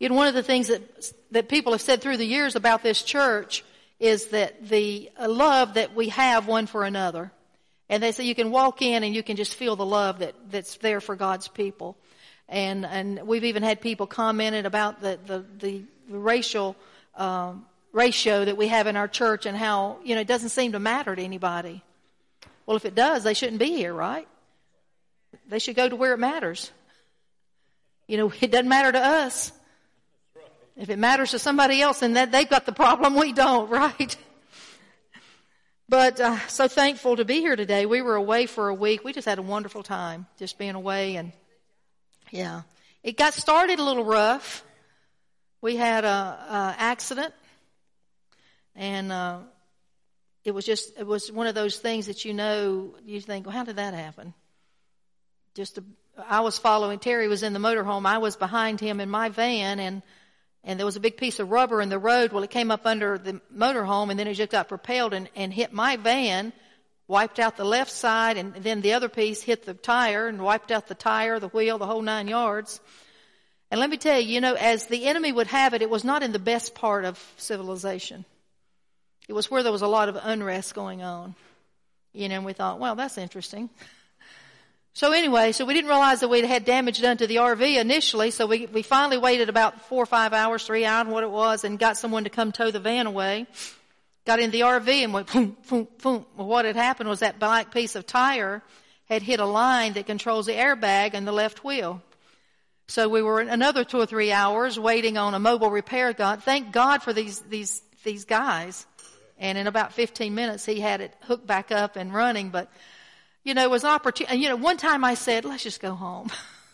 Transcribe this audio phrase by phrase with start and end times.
[0.00, 2.82] You know, one of the things that, that people have said through the years about
[2.82, 3.62] this church
[4.00, 7.30] is that the love that we have one for another.
[7.90, 10.34] And they say you can walk in and you can just feel the love that,
[10.50, 11.98] that's there for God's people.
[12.48, 16.76] And, and we've even had people commented about the, the, the, the racial,
[17.14, 20.72] um, ratio that we have in our church and how, you know, it doesn't seem
[20.72, 21.82] to matter to anybody.
[22.64, 24.26] Well, if it does, they shouldn't be here, right?
[25.48, 26.70] They should go to where it matters.
[28.06, 29.52] You know, it doesn't matter to us.
[30.80, 34.16] If it matters to somebody else, then that they've got the problem, we don't, right?
[35.90, 37.84] But uh, so thankful to be here today.
[37.84, 39.04] We were away for a week.
[39.04, 41.32] We just had a wonderful time, just being away, and
[42.30, 42.62] yeah,
[43.02, 44.64] it got started a little rough.
[45.60, 47.34] We had a, a accident,
[48.74, 49.40] and uh,
[50.44, 53.54] it was just it was one of those things that you know you think, well,
[53.54, 54.32] how did that happen?
[55.54, 55.84] Just a,
[56.26, 58.06] I was following Terry was in the motorhome.
[58.06, 60.02] I was behind him in my van, and
[60.64, 62.32] and there was a big piece of rubber in the road.
[62.32, 65.52] Well, it came up under the motorhome, and then it just got propelled and, and
[65.52, 66.52] hit my van,
[67.08, 70.70] wiped out the left side, and then the other piece hit the tire and wiped
[70.70, 72.80] out the tire, the wheel, the whole nine yards.
[73.70, 76.04] And let me tell you, you know, as the enemy would have it, it was
[76.04, 78.24] not in the best part of civilization.
[79.28, 81.36] It was where there was a lot of unrest going on.
[82.12, 83.70] You know, and we thought, well, that's interesting.
[84.92, 88.32] So anyway, so we didn't realize that we'd had damage done to the RV initially,
[88.32, 91.62] so we, we finally waited about four or five hours, three hours, what it was,
[91.62, 93.46] and got someone to come tow the van away.
[94.26, 96.26] Got in the RV and went boom, boom, boom.
[96.36, 98.62] Well, what had happened was that black piece of tire
[99.08, 102.02] had hit a line that controls the airbag and the left wheel.
[102.88, 106.36] So we were another two or three hours waiting on a mobile repair guy.
[106.36, 108.84] Thank God for these, these, these guys.
[109.38, 112.50] And in about 15 minutes, he had it hooked back up and running.
[112.50, 112.70] But,
[113.44, 114.36] you know, was an opportunity.
[114.38, 116.30] You know, one time I said, let's just go home.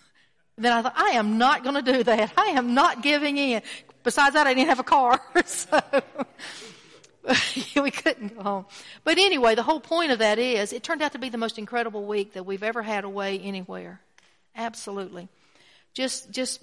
[0.58, 2.32] then I thought, I am not going to do that.
[2.36, 3.62] I am not giving in.
[4.02, 5.20] Besides that, I didn't have a car.
[5.44, 5.80] so
[7.82, 8.66] we couldn't go home.
[9.04, 11.58] But anyway, the whole point of that is it turned out to be the most
[11.58, 14.00] incredible week that we've ever had away anywhere.
[14.54, 15.28] Absolutely.
[15.92, 16.62] Just, just,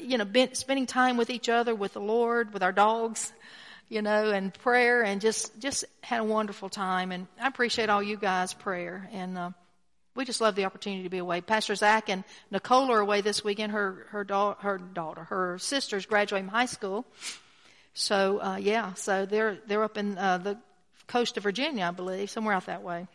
[0.00, 3.32] you know, spending time with each other, with the Lord, with our dogs
[3.92, 7.12] you know, and prayer and just, just had a wonderful time.
[7.12, 9.06] And I appreciate all you guys' prayer.
[9.12, 9.50] And, uh,
[10.14, 11.42] we just love the opportunity to be away.
[11.42, 13.72] Pastor Zach and Nicole are away this weekend.
[13.72, 14.24] Her, her,
[14.60, 17.04] her daughter, her sister's graduating high school.
[17.92, 20.58] So, uh, yeah, so they're, they're up in, uh, the
[21.06, 23.06] coast of Virginia, I believe, somewhere out that way.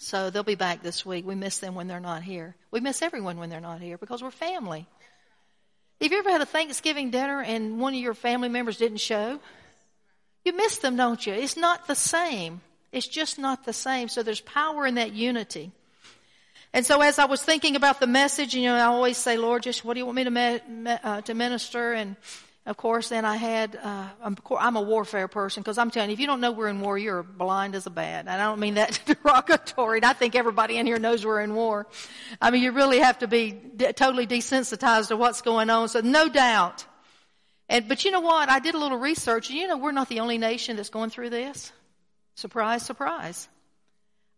[0.00, 1.26] So they'll be back this week.
[1.26, 2.54] We miss them when they're not here.
[2.70, 4.86] We miss everyone when they're not here because we're family.
[6.02, 9.40] Have you ever had a Thanksgiving dinner and one of your family members didn't show?
[10.48, 11.34] You miss them, don't you?
[11.34, 12.62] It's not the same.
[12.90, 14.08] It's just not the same.
[14.08, 15.72] So there's power in that unity.
[16.72, 19.64] And so as I was thinking about the message, you know, I always say, Lord,
[19.64, 20.62] just what do you want me to, me,
[21.04, 21.92] uh, to minister?
[21.92, 22.16] And
[22.64, 26.14] of course, then I had, uh, I'm, I'm a warfare person because I'm telling you,
[26.14, 28.20] if you don't know we're in war, you're blind as a bat.
[28.20, 29.98] And I don't mean that derogatory.
[29.98, 31.86] And I think everybody in here knows we're in war.
[32.40, 33.52] I mean, you really have to be
[33.96, 35.90] totally desensitized to what's going on.
[35.90, 36.86] So no doubt
[37.68, 38.48] and, but you know what?
[38.48, 39.50] I did a little research.
[39.50, 41.72] and You know, we're not the only nation that's going through this.
[42.34, 43.48] Surprise, surprise.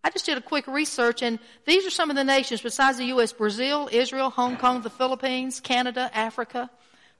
[0.02, 3.04] I just did a quick research and these are some of the nations besides the
[3.06, 3.32] U.S.
[3.32, 6.70] Brazil, Israel, Hong Kong, the Philippines, Canada, Africa.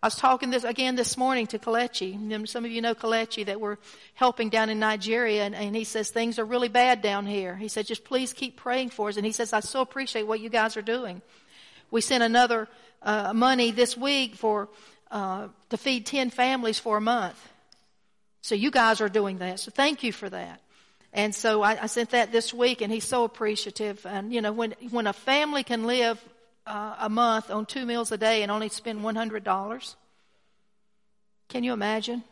[0.02, 2.48] I was talking this again this morning to Kelechi.
[2.48, 3.76] Some of you know Kelechi that we're
[4.14, 7.54] helping down in Nigeria and, and, he says things are really bad down here.
[7.54, 10.40] He said just please keep praying for us and he says I so appreciate what
[10.40, 11.20] you guys are doing.
[11.90, 12.66] We sent another
[13.02, 14.70] uh, money this week for
[15.10, 17.36] uh, to feed 10 families for a month.
[18.42, 19.60] So you guys are doing that.
[19.60, 20.60] So thank you for that.
[21.12, 24.06] And so I, I sent that this week and he's so appreciative.
[24.06, 26.22] And you know, when, when a family can live
[26.66, 29.94] uh, a month on two meals a day and only spend $100,
[31.48, 32.22] can you imagine?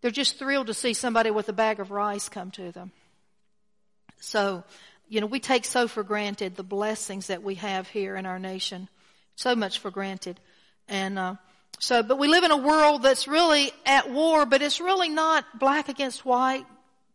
[0.00, 2.92] They're just thrilled to see somebody with a bag of rice come to them.
[4.20, 4.62] So,
[5.08, 8.38] you know, we take so for granted the blessings that we have here in our
[8.38, 8.88] nation.
[9.34, 10.38] So much for granted.
[10.86, 11.34] And, uh,
[11.80, 15.44] so, but we live in a world that's really at war, but it's really not
[15.58, 16.66] black against white,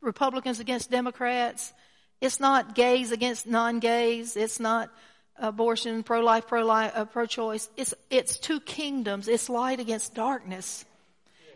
[0.02, 1.74] Republicans against Democrats.
[2.22, 4.38] It's not gays against non-gays.
[4.38, 4.90] It's not
[5.38, 7.70] abortion, pro-life, pro-life, uh, pro-choice.
[7.76, 9.28] It's, it's two kingdoms.
[9.28, 10.86] It's light against darkness.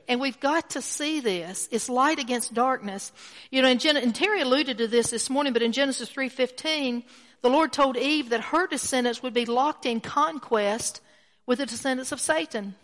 [0.09, 1.69] And we've got to see this.
[1.71, 3.13] It's light against darkness.
[3.51, 7.03] You know, and, Gen- and Terry alluded to this this morning, but in Genesis 3.15,
[7.41, 11.01] the Lord told Eve that her descendants would be locked in conquest
[11.45, 12.75] with the descendants of Satan.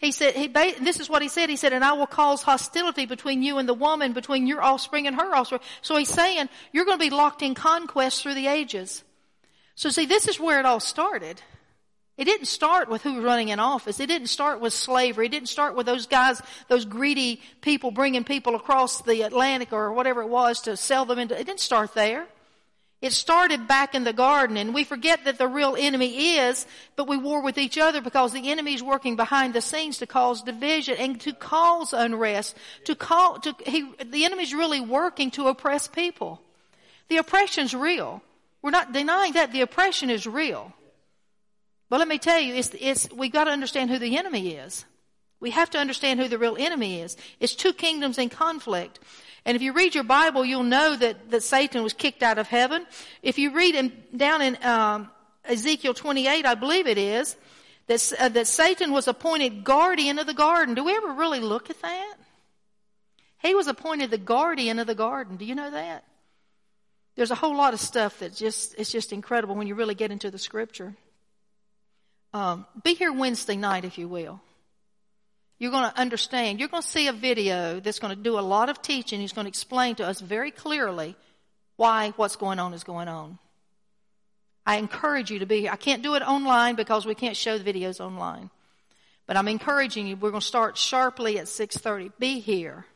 [0.00, 1.50] He said, he, this is what he said.
[1.50, 5.06] He said, and I will cause hostility between you and the woman, between your offspring
[5.06, 5.60] and her offspring.
[5.82, 9.04] So he's saying, you're going to be locked in conquest through the ages.
[9.74, 11.42] So see, this is where it all started.
[12.16, 14.00] It didn't start with who was running in office.
[14.00, 15.26] It didn't start with slavery.
[15.26, 19.92] It didn't start with those guys, those greedy people bringing people across the Atlantic or
[19.92, 22.26] whatever it was to sell them into, it didn't start there.
[23.00, 26.66] It started back in the garden and we forget that the real enemy is,
[26.96, 30.06] but we war with each other because the enemy is working behind the scenes to
[30.06, 35.48] cause division and to cause unrest, to call, to, he, the enemy's really working to
[35.48, 36.42] oppress people.
[37.08, 38.22] The oppression's real.
[38.60, 39.52] We're not denying that.
[39.52, 40.74] The oppression is real.
[41.88, 44.84] But let me tell you, it's, it's, we've got to understand who the enemy is.
[45.40, 47.16] We have to understand who the real enemy is.
[47.40, 49.00] It's two kingdoms in conflict.
[49.44, 52.46] And if you read your Bible, you'll know that, that Satan was kicked out of
[52.46, 52.86] heaven.
[53.22, 55.10] If you read in, down in um,
[55.44, 57.36] Ezekiel 28, I believe it is,
[57.86, 60.74] that, uh, that Satan was appointed guardian of the garden.
[60.74, 62.14] Do we ever really look at that?
[63.38, 65.36] He was appointed the guardian of the garden.
[65.36, 66.04] Do you know that?
[67.16, 70.10] There's a whole lot of stuff that just, it's just incredible when you really get
[70.10, 70.94] into the scripture.
[72.32, 74.40] Um, be here Wednesday night, if you will.
[75.60, 76.58] You're going to understand.
[76.58, 79.20] You're going to see a video that's going to do a lot of teaching.
[79.20, 81.14] He's going to explain to us very clearly
[81.76, 83.38] why what's going on is going on.
[84.66, 85.70] I encourage you to be here.
[85.70, 88.50] I can't do it online because we can't show the videos online.
[89.28, 90.16] But I'm encouraging you.
[90.16, 92.10] We're going to start sharply at 6:30.
[92.18, 92.86] Be here.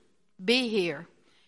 [0.44, 1.06] Be here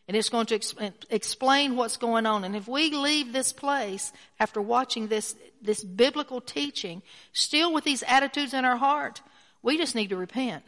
[0.08, 2.44] and it's going to ex- uh, explain what's going on.
[2.44, 7.02] And if we leave this place after watching this, this biblical teaching,
[7.32, 9.20] still with these attitudes in our heart,
[9.62, 10.62] we just need to repent.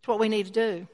[0.00, 0.86] It's what we need to do.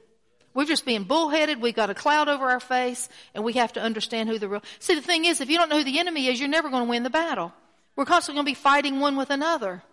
[0.53, 1.61] We're just being bullheaded.
[1.61, 4.63] We've got a cloud over our face and we have to understand who the real,
[4.79, 6.83] see the thing is, if you don't know who the enemy is, you're never going
[6.83, 7.53] to win the battle.
[7.95, 9.83] We're constantly going to be fighting one with another.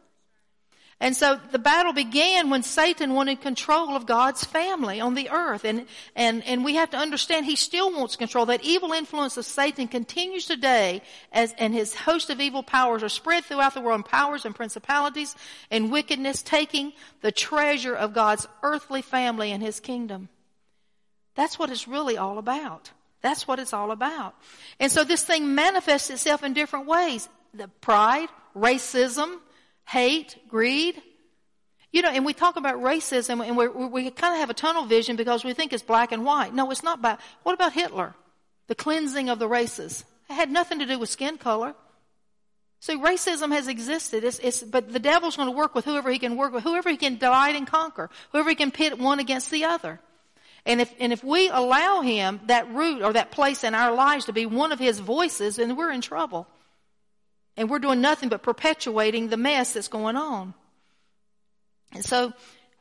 [1.00, 5.64] And so the battle began when Satan wanted control of God's family on the earth.
[5.64, 8.46] And, and, and we have to understand he still wants control.
[8.46, 11.02] That evil influence of Satan continues today
[11.32, 14.54] as, and his host of evil powers are spread throughout the world and powers and
[14.54, 15.34] principalities
[15.70, 16.92] and wickedness taking
[17.22, 20.28] the treasure of God's earthly family and his kingdom.
[21.34, 22.92] That's what it's really all about.
[23.20, 24.34] That's what it's all about.
[24.78, 27.28] And so this thing manifests itself in different ways.
[27.52, 29.38] The pride, racism,
[29.84, 31.00] hate, greed.
[31.92, 35.14] You know, and we talk about racism and we kind of have a tunnel vision
[35.14, 36.52] because we think it's black and white.
[36.52, 37.20] No, it's not black.
[37.44, 38.14] What about Hitler?
[38.66, 40.04] The cleansing of the races.
[40.28, 41.74] It had nothing to do with skin color.
[42.80, 44.24] See, racism has existed.
[44.24, 46.90] It's, it's, but the devil's going to work with whoever he can work with, whoever
[46.90, 50.00] he can divide and conquer, whoever he can pit one against the other.
[50.66, 54.26] And if, and if we allow him that root or that place in our lives
[54.26, 56.46] to be one of his voices, then we're in trouble.
[57.56, 60.54] And we're doing nothing but perpetuating the mess that's going on.
[61.92, 62.32] And so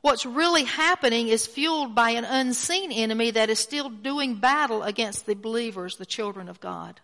[0.01, 5.25] what's really happening is fueled by an unseen enemy that is still doing battle against
[5.25, 6.99] the believers, the children of God.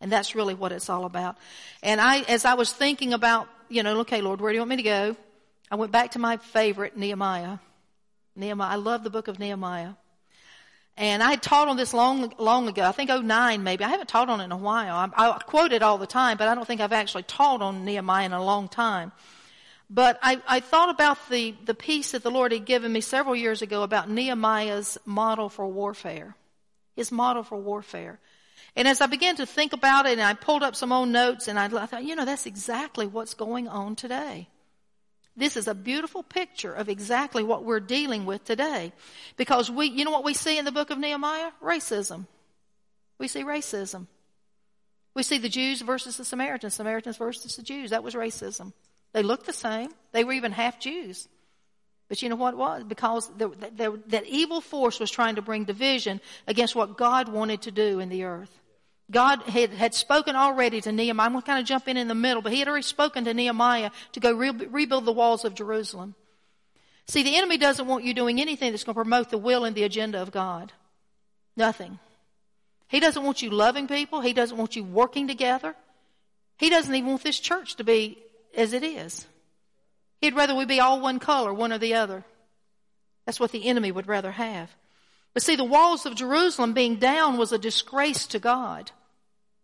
[0.00, 1.36] And that's really what it's all about.
[1.82, 4.70] And I, as I was thinking about, you know, okay, Lord, where do you want
[4.70, 5.16] me to go?
[5.70, 7.58] I went back to my favorite, Nehemiah.
[8.36, 8.72] Nehemiah.
[8.72, 9.92] I love the book of Nehemiah.
[10.98, 12.82] And I had taught on this long, long ago.
[12.82, 13.84] I think 09 maybe.
[13.84, 14.96] I haven't taught on it in a while.
[15.16, 17.84] I, I quote it all the time, but I don't think I've actually taught on
[17.84, 19.12] Nehemiah in a long time.
[19.88, 23.36] But I, I thought about the, the piece that the Lord had given me several
[23.36, 26.34] years ago about Nehemiah's model for warfare.
[26.96, 28.18] His model for warfare.
[28.74, 31.46] And as I began to think about it and I pulled up some old notes
[31.46, 34.48] and I, I thought, you know, that's exactly what's going on today.
[35.38, 38.92] This is a beautiful picture of exactly what we're dealing with today.
[39.36, 41.52] Because we, you know what we see in the book of Nehemiah?
[41.62, 42.26] Racism.
[43.18, 44.08] We see racism.
[45.14, 47.90] We see the Jews versus the Samaritans, Samaritans versus the Jews.
[47.90, 48.72] That was racism.
[49.12, 49.90] They looked the same.
[50.10, 51.28] They were even half Jews.
[52.08, 52.82] But you know what it was?
[52.84, 57.28] Because the, the, the, that evil force was trying to bring division against what God
[57.28, 58.50] wanted to do in the earth.
[59.10, 61.26] God had, had spoken already to Nehemiah.
[61.26, 63.24] I'm going to kind of jump in in the middle, but he had already spoken
[63.24, 66.14] to Nehemiah to go re- rebuild the walls of Jerusalem.
[67.06, 69.74] See, the enemy doesn't want you doing anything that's going to promote the will and
[69.74, 70.72] the agenda of God.
[71.56, 71.98] Nothing.
[72.88, 74.20] He doesn't want you loving people.
[74.20, 75.74] He doesn't want you working together.
[76.58, 78.18] He doesn't even want this church to be
[78.54, 79.26] as it is.
[80.20, 82.24] He'd rather we be all one color, one or the other.
[83.24, 84.70] That's what the enemy would rather have.
[85.32, 88.90] But see, the walls of Jerusalem being down was a disgrace to God.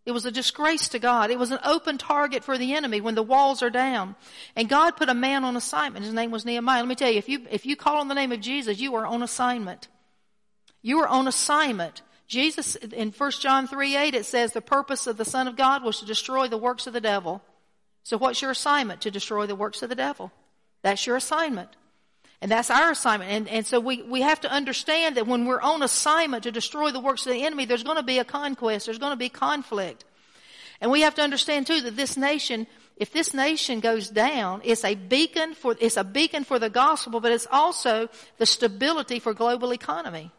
[0.05, 1.31] It was a disgrace to God.
[1.31, 4.15] It was an open target for the enemy when the walls are down.
[4.55, 6.05] And God put a man on assignment.
[6.05, 6.81] His name was Nehemiah.
[6.81, 8.93] Let me tell you, if you, if you call on the name of Jesus, you
[8.95, 9.87] are on assignment.
[10.83, 12.03] You are on assignment.
[12.27, 15.83] Jesus, in 1 John 3, 8, it says the purpose of the Son of God
[15.83, 17.41] was to destroy the works of the devil.
[18.03, 19.01] So what's your assignment?
[19.01, 20.31] To destroy the works of the devil.
[20.83, 21.69] That's your assignment.
[22.41, 23.31] And that's our assignment.
[23.31, 26.91] And, and so we, we have to understand that when we're on assignment to destroy
[26.91, 28.85] the works of the enemy, there's going to be a conquest.
[28.85, 30.03] There's going to be conflict.
[30.81, 34.85] And we have to understand too that this nation if this nation goes down, it's
[34.85, 39.33] a beacon for, it's a beacon for the gospel, but it's also the stability for
[39.33, 40.31] global economy.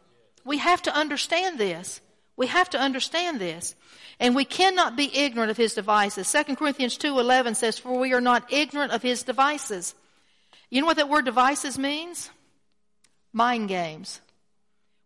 [0.43, 2.01] We have to understand this.
[2.35, 3.75] We have to understand this.
[4.19, 6.31] And we cannot be ignorant of his devices.
[6.31, 9.93] 2 Corinthians 2.11 says, for we are not ignorant of his devices.
[10.69, 12.29] You know what that word devices means?
[13.33, 14.19] Mind games.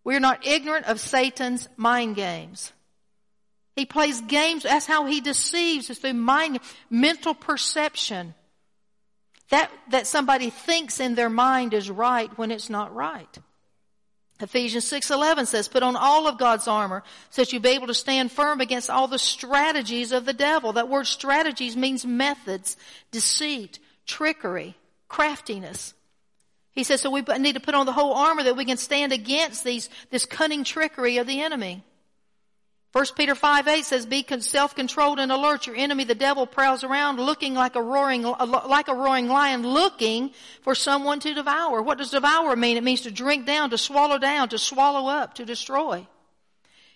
[0.04, 2.74] We are not ignorant of Satan's mind games.
[3.76, 4.64] He plays games.
[4.64, 5.90] That's how he deceives.
[5.90, 8.34] It's through mind, mental perception.
[9.50, 13.38] That, that somebody thinks in their mind is right when it's not right.
[14.40, 17.94] Ephesians 6:11 says, "Put on all of God's armor so that you'll be able to
[17.94, 22.76] stand firm against all the strategies of the devil." That word strategies means methods,
[23.12, 23.78] deceit,
[24.08, 24.76] trickery,
[25.12, 25.94] craftiness.
[26.72, 29.12] He says, so we need to put on the whole armor that we can stand
[29.12, 31.84] against these, this cunning trickery of the enemy.
[32.94, 35.68] 1 Peter 5 8 says, be self-controlled and alert.
[35.68, 40.32] Your enemy, the devil, prowls around looking like a roaring, like a roaring lion, looking
[40.62, 41.82] for someone to devour.
[41.82, 42.78] What does devour mean?
[42.78, 46.08] It means to drink down, to swallow down, to swallow up, to destroy.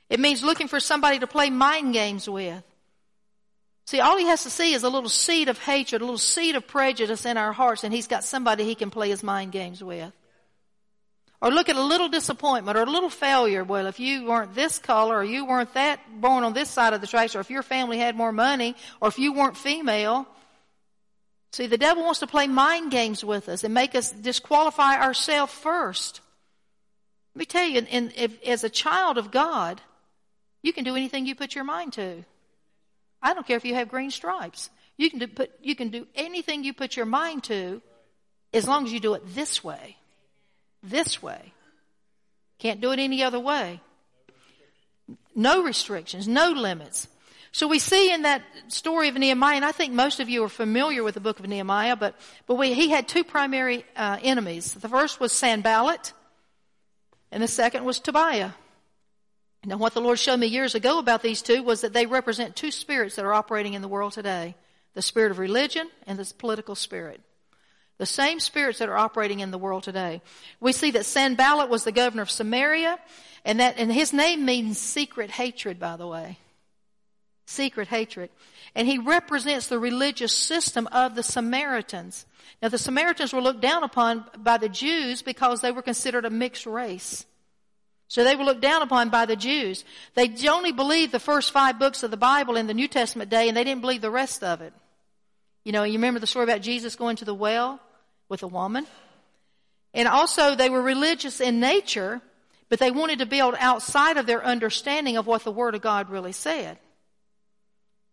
[0.09, 2.63] It means looking for somebody to play mind games with.
[3.85, 6.55] See, all he has to see is a little seed of hatred, a little seed
[6.55, 9.83] of prejudice in our hearts, and he's got somebody he can play his mind games
[9.83, 10.11] with.
[11.41, 13.63] Or look at a little disappointment or a little failure.
[13.63, 17.01] Well, if you weren't this color or you weren't that born on this side of
[17.01, 20.25] the tracks or if your family had more money or if you weren't female.
[21.51, 25.53] See, the devil wants to play mind games with us and make us disqualify ourselves
[25.53, 26.21] first.
[27.35, 29.81] Let me tell you, in, if, as a child of God,
[30.63, 32.25] you can do anything you put your mind to.
[33.25, 34.69] I don't care if you have green stripes.
[34.95, 37.81] You can do, put, you can do anything you put your mind to
[38.53, 39.97] as long as you do it this way
[40.89, 41.53] this way.
[42.59, 43.81] Can't do it any other way.
[45.35, 47.07] No restrictions, no limits.
[47.51, 50.49] So we see in that story of Nehemiah, and I think most of you are
[50.49, 52.15] familiar with the book of Nehemiah, but,
[52.47, 54.73] but we, he had two primary uh, enemies.
[54.73, 56.13] The first was Sanballat,
[57.31, 58.51] and the second was Tobiah.
[59.65, 62.55] Now what the Lord showed me years ago about these two was that they represent
[62.55, 64.55] two spirits that are operating in the world today.
[64.93, 67.21] The spirit of religion and the political spirit.
[67.97, 70.21] The same spirits that are operating in the world today.
[70.59, 72.99] We see that Sanballat was the governor of Samaria,
[73.45, 76.37] and that, and his name means secret hatred, by the way.
[77.45, 78.29] Secret hatred.
[78.73, 82.25] And he represents the religious system of the Samaritans.
[82.61, 86.29] Now the Samaritans were looked down upon by the Jews because they were considered a
[86.29, 87.25] mixed race.
[88.07, 89.83] So they were looked down upon by the Jews.
[90.13, 93.47] They only believed the first five books of the Bible in the New Testament day
[93.47, 94.73] and they didn't believe the rest of it.
[95.63, 97.79] You know, you remember the story about Jesus going to the well
[98.29, 98.85] with a woman?
[99.93, 102.21] And also they were religious in nature,
[102.69, 106.09] but they wanted to build outside of their understanding of what the Word of God
[106.09, 106.77] really said.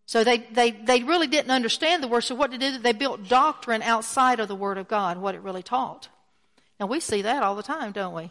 [0.06, 2.78] So they, they, they really didn't understand the Word, so what did they do?
[2.78, 6.08] They built doctrine outside of the Word of God, what it really taught.
[6.80, 8.30] Now we see that all the time, don't we?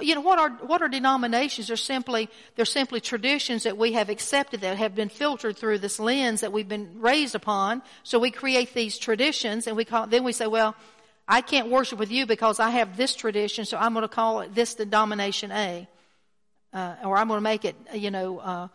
[0.00, 1.68] You know, what are, what are denominations?
[1.68, 5.98] They're simply, they're simply traditions that we have accepted that have been filtered through this
[5.98, 7.82] lens that we've been raised upon.
[8.02, 10.76] So we create these traditions and we call, then we say, well,
[11.26, 14.40] I can't worship with you because I have this tradition, so I'm going to call
[14.40, 15.88] it this denomination A.
[16.72, 18.68] Uh, or I'm going to make it, you know, uh,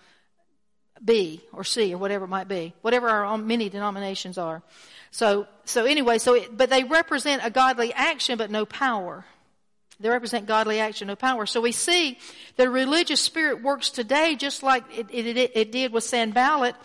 [1.03, 2.73] B or C or whatever it might be.
[2.81, 4.63] Whatever our many denominations are.
[5.11, 9.25] So, so anyway, so, it, but they represent a godly action but no power.
[10.03, 11.45] They represent godly action of power.
[11.45, 12.17] So we see
[12.57, 16.75] the religious spirit works today just like it, it, it, did with Sanballat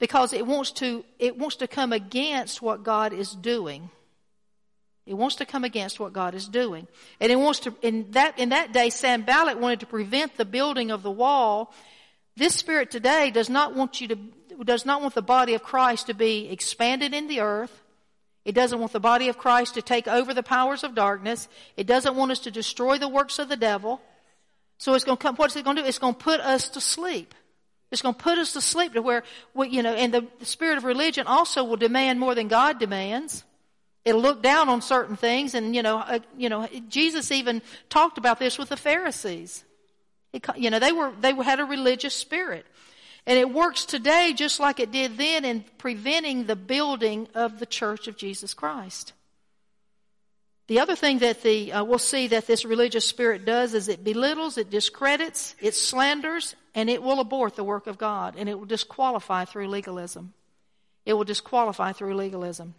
[0.00, 3.88] because it wants to, it wants to come against what God is doing.
[5.06, 6.88] It wants to come against what God is doing.
[7.20, 10.90] And it wants to, in that, in that day, Sanballat wanted to prevent the building
[10.90, 11.72] of the wall.
[12.36, 14.16] This spirit today does not want you to,
[14.64, 17.84] does not want the body of Christ to be expanded in the earth.
[18.46, 21.48] It doesn't want the body of Christ to take over the powers of darkness.
[21.76, 24.00] It doesn't want us to destroy the works of the devil.
[24.78, 25.88] So it's going to come, what's it going to do?
[25.88, 27.34] It's going to put us to sleep.
[27.90, 30.44] It's going to put us to sleep to where, we, you know, and the, the
[30.44, 33.42] spirit of religion also will demand more than God demands.
[34.04, 38.16] It'll look down on certain things and, you know, uh, you know, Jesus even talked
[38.16, 39.64] about this with the Pharisees.
[40.32, 42.64] It, you know, they were, they had a religious spirit.
[43.26, 47.66] And it works today just like it did then in preventing the building of the
[47.66, 49.12] church of Jesus Christ.
[50.68, 54.02] The other thing that the, uh, we'll see that this religious spirit does is it
[54.02, 58.58] belittles, it discredits, it slanders, and it will abort the work of God, and it
[58.58, 60.32] will disqualify through legalism.
[61.04, 62.74] It will disqualify through legalism.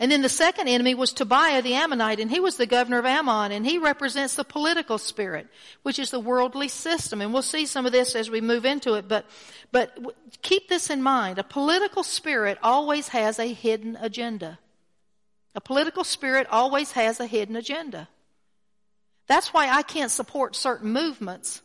[0.00, 3.04] And then the second enemy was Tobiah the Ammonite, and he was the governor of
[3.04, 5.46] Ammon, and he represents the political spirit,
[5.82, 7.20] which is the worldly system.
[7.20, 9.26] And we'll see some of this as we move into it, but,
[9.70, 9.94] but
[10.40, 11.38] keep this in mind.
[11.38, 14.58] A political spirit always has a hidden agenda.
[15.54, 18.08] A political spirit always has a hidden agenda.
[19.26, 21.60] That's why I can't support certain movements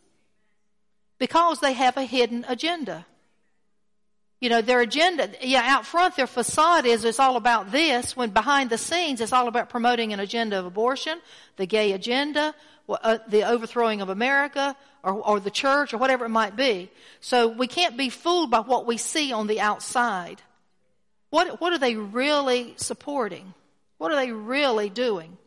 [1.19, 3.05] because they have a hidden agenda.
[4.45, 8.29] You know, their agenda, yeah, out front, their facade is it's all about this, when
[8.29, 11.19] behind the scenes, it's all about promoting an agenda of abortion,
[11.55, 12.53] the gay agenda,
[12.87, 16.91] uh, the overthrowing of America, or, or the church, or whatever it might be.
[17.21, 20.43] So we can't be fooled by what we see on the outside.
[21.31, 23.55] What, what are they really supporting?
[23.97, 25.39] What are they really doing?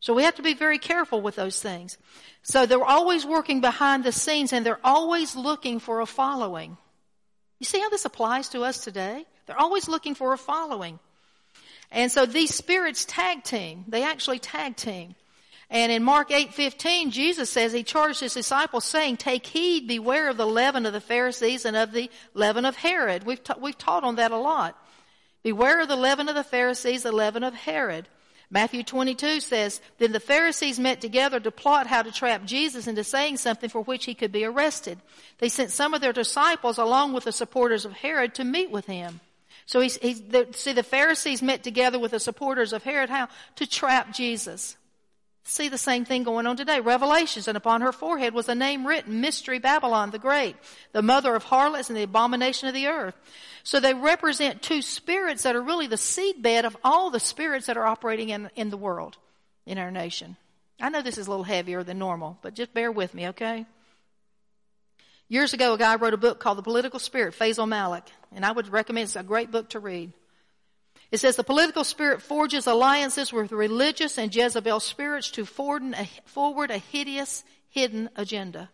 [0.00, 1.98] So we have to be very careful with those things.
[2.42, 6.78] So they're always working behind the scenes and they're always looking for a following.
[7.58, 9.24] You see how this applies to us today?
[9.46, 10.98] They're always looking for a following.
[11.90, 13.84] And so these spirits tag team.
[13.88, 15.14] They actually tag team.
[15.70, 20.36] And in Mark 8:15, Jesus says he charged his disciples saying, "Take heed, beware of
[20.36, 24.04] the leaven of the Pharisees and of the leaven of Herod." We've ta- we've taught
[24.04, 24.78] on that a lot.
[25.42, 28.08] Beware of the leaven of the Pharisees, the leaven of Herod.
[28.54, 33.02] Matthew 22 says, Then the Pharisees met together to plot how to trap Jesus into
[33.02, 35.00] saying something for which he could be arrested.
[35.38, 38.86] They sent some of their disciples along with the supporters of Herod to meet with
[38.86, 39.18] him.
[39.66, 43.26] So he's, the, see, the Pharisees met together with the supporters of Herod how?
[43.56, 44.76] To trap Jesus.
[45.42, 46.78] See the same thing going on today.
[46.78, 50.54] Revelations, and upon her forehead was a name written, Mystery Babylon the Great,
[50.92, 53.16] the mother of harlots and the abomination of the earth.
[53.64, 57.78] So they represent two spirits that are really the seedbed of all the spirits that
[57.78, 59.16] are operating in, in the world,
[59.64, 60.36] in our nation.
[60.78, 63.64] I know this is a little heavier than normal, but just bear with me, okay?
[65.28, 68.04] Years ago, a guy wrote a book called The Political Spirit, Faisal Malik,
[68.34, 70.12] and I would recommend it's a great book to read.
[71.10, 76.78] It says the political spirit forges alliances with religious and Jezebel spirits to forward a
[76.78, 78.68] hideous, hidden agenda.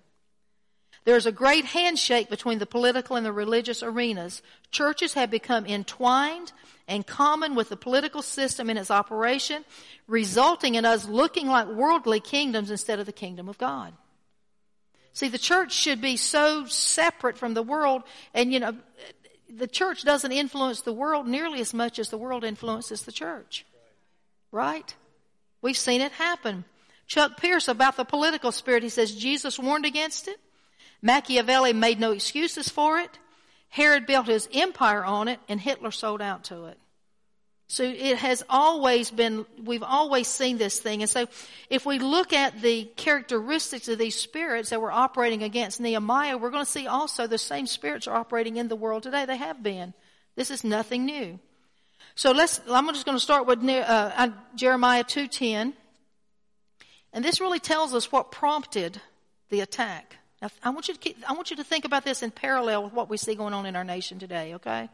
[1.04, 4.42] There is a great handshake between the political and the religious arenas.
[4.71, 6.52] Churches have become entwined
[6.87, 9.64] and common with the political system in its operation,
[10.07, 13.95] resulting in us looking like worldly kingdoms instead of the kingdom of God.
[15.13, 18.02] See, the church should be so separate from the world,
[18.34, 18.76] and you know,
[19.49, 23.65] the church doesn't influence the world nearly as much as the world influences the church.
[24.52, 24.95] Right?
[25.63, 26.65] We've seen it happen.
[27.06, 30.39] Chuck Pierce about the political spirit, he says Jesus warned against it.
[31.02, 33.19] Machiavelli made no excuses for it.
[33.69, 36.78] Herod built his empire on it and Hitler sold out to it.
[37.69, 41.02] So it has always been, we've always seen this thing.
[41.02, 41.28] And so
[41.71, 46.50] if we look at the characteristics of these spirits that were operating against Nehemiah, we're
[46.50, 49.25] going to see also the same spirits are operating in the world today.
[49.25, 49.95] They have been.
[50.34, 51.39] This is nothing new.
[52.17, 53.71] So let's, I'm just going to start with uh,
[54.17, 55.73] uh Jeremiah 2.10.
[57.13, 59.00] And this really tells us what prompted
[59.49, 60.17] the attack.
[60.40, 62.84] Now, I want you to keep, I want you to think about this in parallel
[62.84, 64.88] with what we see going on in our nation today, okay?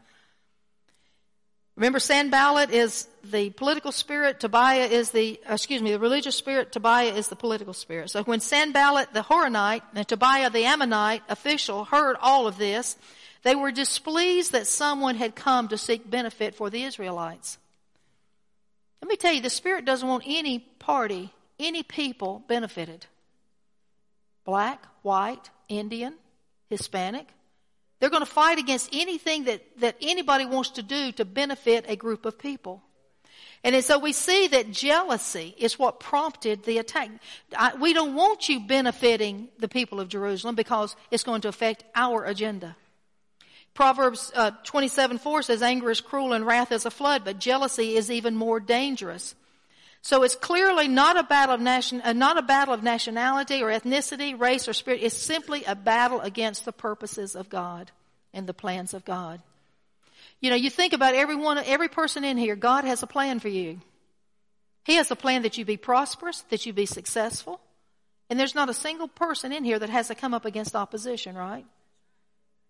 [1.77, 6.71] Remember, Sanballat is the political spirit, Tobiah is the, uh, excuse me, the religious spirit,
[6.71, 8.09] Tobiah is the political spirit.
[8.09, 12.97] So when Sanballat the Horonite and Tobiah the Ammonite official heard all of this,
[13.43, 17.59] they were displeased that someone had come to seek benefit for the Israelites.
[19.01, 23.05] Let me tell you, the Spirit doesn't want any party, any people benefited.
[24.47, 26.13] Black, white, Indian,
[26.69, 27.27] Hispanic,
[27.99, 31.97] they're going to fight against anything that, that anybody wants to do to benefit a
[31.97, 32.81] group of people.
[33.61, 37.09] And so we see that jealousy is what prompted the attack.
[37.57, 41.83] I, we don't want you benefiting the people of Jerusalem because it's going to affect
[41.93, 42.77] our agenda.
[43.73, 47.97] Proverbs uh, 27 4 says, Anger is cruel and wrath is a flood, but jealousy
[47.97, 49.35] is even more dangerous.
[50.07, 53.67] So it's clearly not a battle of nation, uh, not a battle of nationality or
[53.67, 55.01] ethnicity, race or spirit.
[55.03, 57.91] It's simply a battle against the purposes of God
[58.33, 59.41] and the plans of God.
[60.39, 63.49] You know, you think about everyone, every person in here, God has a plan for
[63.49, 63.81] you.
[64.85, 67.59] He has a plan that you be prosperous, that you be successful.
[68.29, 71.35] And there's not a single person in here that has to come up against opposition,
[71.35, 71.65] right?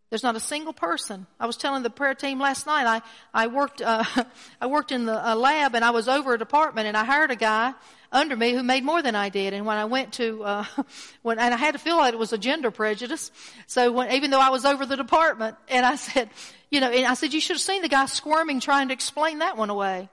[0.09, 1.27] There's not a single person.
[1.39, 2.85] I was telling the prayer team last night.
[2.85, 3.01] I
[3.33, 4.03] I worked uh,
[4.61, 7.31] I worked in the uh, lab and I was over a department and I hired
[7.31, 7.73] a guy
[8.09, 9.53] under me who made more than I did.
[9.53, 10.65] And when I went to uh,
[11.23, 13.31] when and I had to feel like it was a gender prejudice.
[13.67, 16.29] So when, even though I was over the department, and I said,
[16.71, 19.39] you know, and I said you should have seen the guy squirming trying to explain
[19.39, 20.09] that one away.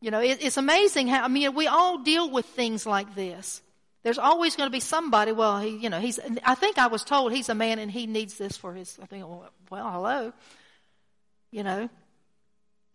[0.00, 3.62] You know, it, it's amazing how I mean we all deal with things like this.
[4.02, 7.04] There's always going to be somebody, well, he, you know, he's, I think I was
[7.04, 9.24] told he's a man and he needs this for his, I think,
[9.70, 10.32] well, hello.
[11.52, 11.88] You know,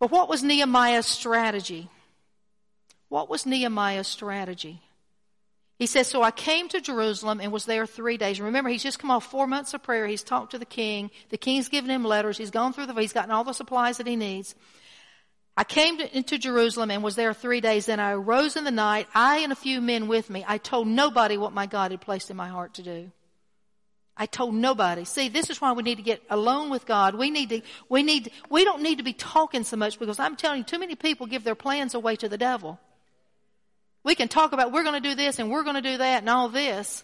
[0.00, 1.88] But what was Nehemiah's strategy?
[3.08, 4.82] What was Nehemiah's strategy?
[5.78, 8.40] He says, So I came to Jerusalem and was there three days.
[8.40, 10.06] Remember, he's just come off four months of prayer.
[10.06, 11.10] He's talked to the king.
[11.30, 12.36] The king's given him letters.
[12.36, 14.54] He's gone through the, he's gotten all the supplies that he needs.
[15.58, 17.86] I came to, into Jerusalem and was there three days.
[17.86, 20.44] Then I arose in the night, I and a few men with me.
[20.46, 23.10] I told nobody what my God had placed in my heart to do.
[24.16, 25.04] I told nobody.
[25.04, 27.16] See, this is why we need to get alone with God.
[27.16, 30.36] We need to, we need, we don't need to be talking so much because I'm
[30.36, 32.78] telling you, too many people give their plans away to the devil.
[34.04, 36.22] We can talk about we're going to do this and we're going to do that
[36.22, 37.02] and all this.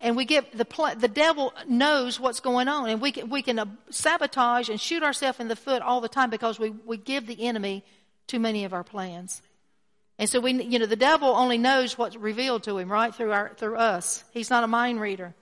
[0.00, 0.66] And we get the
[0.98, 5.02] the devil knows what's going on, and we can we can uh, sabotage and shoot
[5.02, 7.82] ourselves in the foot all the time because we we give the enemy
[8.26, 9.40] too many of our plans.
[10.18, 13.14] And so we, you know, the devil only knows what's revealed to him, right?
[13.14, 14.24] Through our, through us.
[14.32, 15.34] He's not a mind reader.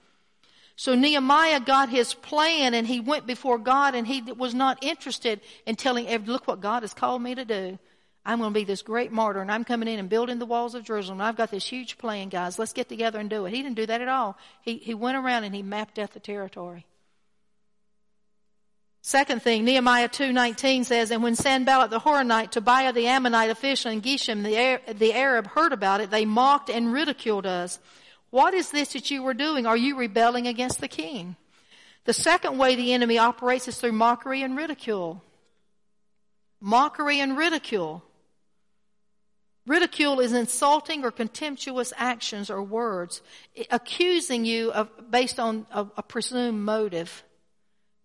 [0.76, 5.40] So Nehemiah got his plan and he went before God and he was not interested
[5.66, 7.78] in telling, look what God has called me to do.
[8.26, 10.74] I'm going to be this great martyr and I'm coming in and building the walls
[10.74, 11.20] of Jerusalem.
[11.20, 12.58] I've got this huge plan, guys.
[12.58, 13.52] Let's get together and do it.
[13.52, 14.38] He didn't do that at all.
[14.62, 16.86] He, he went around and he mapped out the territory.
[19.02, 24.02] Second thing, Nehemiah 2.19 says, And when Sanballat the Horonite, Tobiah the Ammonite official, and
[24.02, 27.78] Geshem the, the Arab heard about it, they mocked and ridiculed us.
[28.30, 29.66] What is this that you were doing?
[29.66, 31.36] Are you rebelling against the king?
[32.06, 35.22] The second way the enemy operates is through mockery and ridicule.
[36.58, 38.02] Mockery and ridicule.
[39.66, 43.22] Ridicule is insulting or contemptuous actions or words,
[43.70, 47.24] accusing you of, based on a, a presumed motive.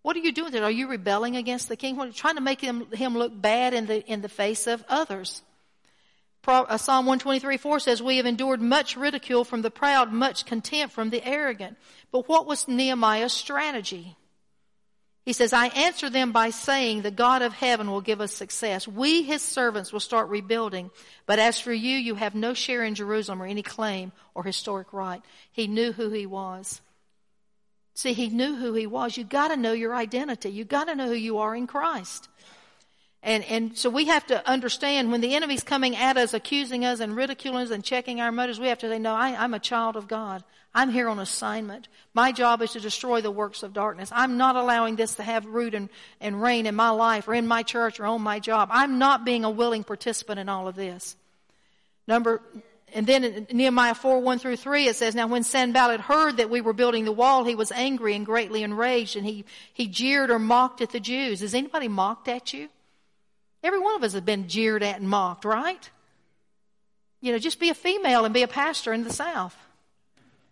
[0.02, 0.64] What are you doing there?
[0.64, 1.96] Are you rebelling against the king?
[1.96, 4.66] What, are you trying to make him, him look bad in the, in the face
[4.66, 5.42] of others?
[6.42, 10.46] Pro, uh, Psalm 123 4 says, We have endured much ridicule from the proud, much
[10.46, 11.76] contempt from the arrogant.
[12.10, 14.16] But what was Nehemiah's strategy?
[15.24, 18.88] He says, I answer them by saying, the God of heaven will give us success.
[18.88, 20.90] We, his servants, will start rebuilding.
[21.26, 24.92] But as for you, you have no share in Jerusalem or any claim or historic
[24.92, 25.20] right.
[25.52, 26.80] He knew who he was.
[27.94, 29.18] See, he knew who he was.
[29.18, 30.48] You gotta know your identity.
[30.48, 32.28] You gotta know who you are in Christ.
[33.22, 37.00] And, and so we have to understand when the enemy's coming at us, accusing us
[37.00, 39.58] and ridiculing us and checking our motives, we have to say, no, I, I'm a
[39.58, 40.42] child of God.
[40.72, 41.88] I'm here on assignment.
[42.14, 44.10] My job is to destroy the works of darkness.
[44.12, 45.88] I'm not allowing this to have root and,
[46.20, 48.68] and reign in my life or in my church or on my job.
[48.72, 51.16] I'm not being a willing participant in all of this.
[52.06, 52.40] Number,
[52.94, 56.50] and then in Nehemiah 4, 1 through 3, it says, Now when Sanballat heard that
[56.50, 60.30] we were building the wall, he was angry and greatly enraged, and he, he jeered
[60.30, 61.40] or mocked at the Jews.
[61.40, 62.68] Has anybody mocked at you?
[63.62, 65.90] Every one of us has been jeered at and mocked, right?
[67.20, 69.56] You know, just be a female and be a pastor in the South.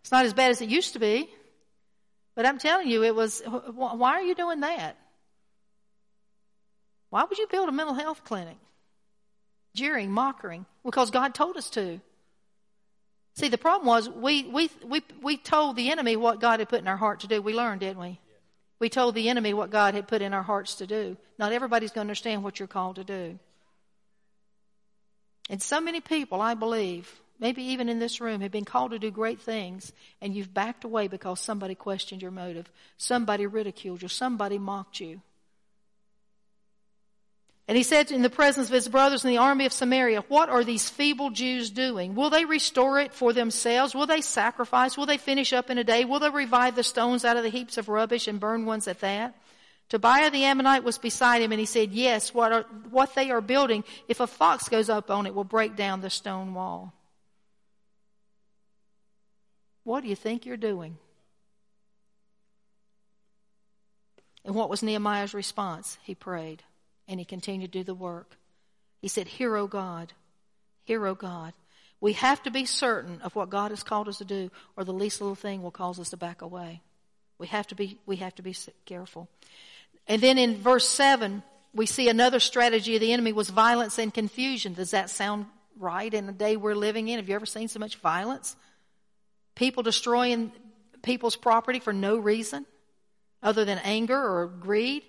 [0.09, 1.29] It's not as bad as it used to be.
[2.35, 4.97] But I'm telling you, it was, why are you doing that?
[7.11, 8.57] Why would you build a mental health clinic?
[9.75, 12.01] Jeering, mocking, because God told us to.
[13.37, 16.81] See, the problem was we, we, we, we told the enemy what God had put
[16.81, 17.43] in our heart to do.
[17.43, 18.19] We learned, didn't we?
[18.79, 21.19] We told the enemy what God had put in our hearts to do.
[21.39, 23.39] Not everybody's going to understand what you're called to do.
[25.51, 28.99] And so many people, I believe, maybe even in this room, have been called to
[28.99, 34.09] do great things, and you've backed away because somebody questioned your motive, somebody ridiculed you,
[34.09, 35.21] somebody mocked you.
[37.69, 40.49] And he said in the presence of his brothers in the army of Samaria, What
[40.49, 42.15] are these feeble Jews doing?
[42.15, 43.95] Will they restore it for themselves?
[43.95, 44.97] Will they sacrifice?
[44.97, 46.07] Will they finish up in a day?
[46.07, 49.01] Will they revive the stones out of the heaps of rubbish and burn ones at
[49.01, 49.35] that?
[49.91, 53.43] Tobiah the Ammonite was beside him and he said, Yes, what, are, what they are
[53.43, 56.95] building, if a fox goes up on it, will break down the stone wall.
[59.89, 60.99] What do you think you're doing?
[64.45, 65.97] And what was Nehemiah's response?
[66.03, 66.63] He prayed
[67.09, 68.37] and he continued to do the work.
[69.01, 70.13] He said, Hear, O God,
[70.85, 71.55] hear, O God.
[72.03, 74.93] We have to be certain of what God has called us to do, or the
[74.93, 76.83] least little thing will cause us to back away.
[77.39, 79.27] We have to be, we have to be careful.
[80.07, 84.13] And then in verse 7, we see another strategy of the enemy was violence and
[84.13, 84.75] confusion.
[84.75, 85.47] Does that sound
[85.79, 87.17] right in the day we're living in?
[87.19, 88.55] Have you ever seen so much violence?
[89.59, 90.53] People destroying
[91.03, 92.65] people's property for no reason
[93.43, 95.03] other than anger or greed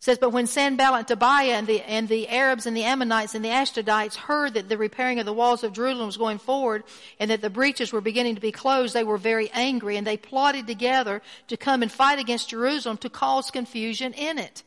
[0.00, 3.48] says, But when Sanballat Tobiah and the, and the Arabs and the Ammonites and the
[3.48, 6.84] Ashdodites heard that the repairing of the walls of Jerusalem was going forward
[7.18, 10.18] and that the breaches were beginning to be closed, they were very angry and they
[10.18, 14.62] plotted together to come and fight against Jerusalem to cause confusion in it.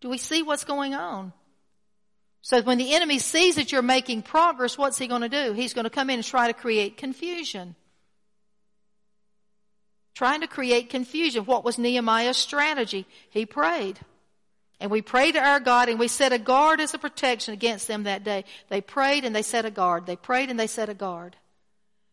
[0.00, 1.32] Do we see what's going on?
[2.42, 5.52] So when the enemy sees that you're making progress, what's he going to do?
[5.52, 7.74] He's going to come in and try to create confusion.
[10.14, 11.44] Trying to create confusion.
[11.44, 13.06] What was Nehemiah's strategy?
[13.30, 13.98] He prayed.
[14.78, 17.86] And we prayed to our God and we set a guard as a protection against
[17.86, 18.44] them that day.
[18.68, 20.06] They prayed and they set a guard.
[20.06, 21.36] They prayed and they set a guard.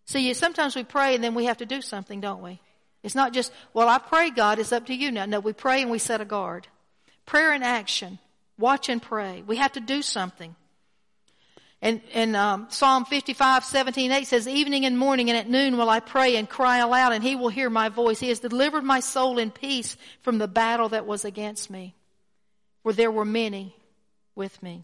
[0.05, 2.59] See, sometimes we pray and then we have to do something, don't we?
[3.01, 5.25] It's not just, well, I pray, God, it's up to you now.
[5.25, 6.67] No, we pray and we set a guard.
[7.25, 8.19] Prayer and action.
[8.57, 9.43] Watch and pray.
[9.45, 10.55] We have to do something.
[11.81, 15.89] And, and um, Psalm 55, 17, 8 says, Evening and morning and at noon will
[15.89, 18.19] I pray and cry aloud, and he will hear my voice.
[18.19, 21.95] He has delivered my soul in peace from the battle that was against me,
[22.83, 23.75] for there were many
[24.35, 24.83] with me.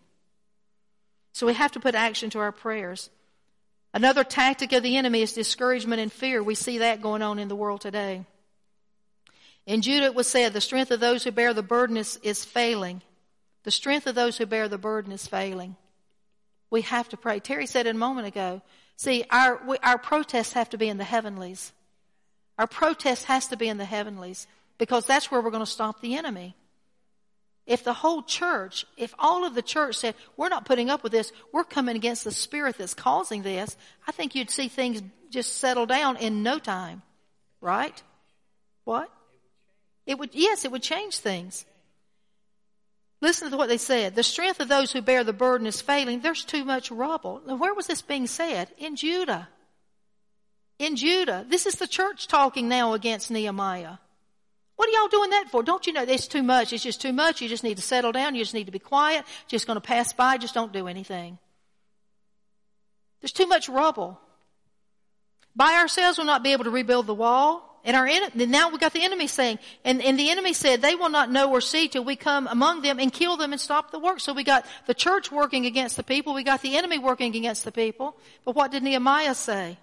[1.33, 3.09] So we have to put action to our prayers.
[3.93, 6.41] Another tactic of the enemy is discouragement and fear.
[6.41, 8.25] We see that going on in the world today.
[9.65, 12.45] In Judah it was said, The strength of those who bear the burden is, is
[12.45, 13.01] failing.
[13.63, 15.75] The strength of those who bear the burden is failing.
[16.75, 17.39] We have to pray.
[17.39, 18.61] Terry said it a moment ago.
[18.97, 21.71] See, our, we, our protests have to be in the heavenlies.
[22.59, 24.45] Our protest has to be in the heavenlies
[24.77, 26.53] because that's where we're going to stop the enemy.
[27.65, 31.13] If the whole church, if all of the church said, we're not putting up with
[31.13, 35.59] this, we're coming against the spirit that's causing this, I think you'd see things just
[35.59, 37.03] settle down in no time.
[37.61, 38.03] Right?
[38.83, 39.09] What?
[40.05, 41.65] It would, yes, it would change things.
[43.21, 44.15] Listen to what they said.
[44.15, 46.19] The strength of those who bear the burden is failing.
[46.19, 47.41] There's too much rubble.
[47.45, 48.69] Now, where was this being said?
[48.77, 49.47] In Judah.
[50.79, 51.45] In Judah.
[51.47, 53.97] This is the church talking now against Nehemiah.
[54.75, 55.63] What are y'all doing that for?
[55.63, 56.73] Don't you know it's too much?
[56.73, 57.41] It's just too much.
[57.41, 58.35] You just need to settle down.
[58.35, 59.23] You just need to be quiet.
[59.47, 60.37] Just going to pass by.
[60.37, 61.37] Just don't do anything.
[63.21, 64.19] There's too much rubble.
[65.55, 67.74] By ourselves, we'll not be able to rebuild the wall.
[67.85, 71.09] And our now we got the enemy saying, and, and the enemy said, they will
[71.09, 73.99] not know or see till we come among them and kill them and stop the
[73.99, 74.19] work.
[74.19, 76.33] So we got the church working against the people.
[76.33, 78.17] We got the enemy working against the people.
[78.43, 79.77] But what did Nehemiah say?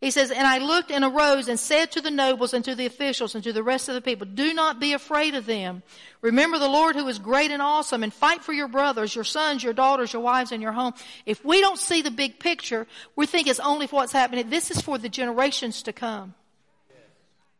[0.00, 2.86] He says, And I looked and arose and said to the nobles and to the
[2.86, 5.82] officials and to the rest of the people, Do not be afraid of them.
[6.20, 9.64] Remember the Lord who is great and awesome and fight for your brothers, your sons,
[9.64, 10.94] your daughters, your wives, and your home.
[11.26, 12.86] If we don't see the big picture,
[13.16, 14.48] we think it's only for what's happening.
[14.48, 16.34] This is for the generations to come.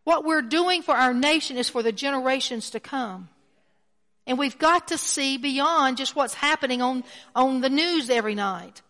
[0.08, 3.28] What we're doing for our nation is for the generations to come.
[4.26, 7.04] And we've got to see beyond just what's happening on,
[7.36, 8.80] on the news every night.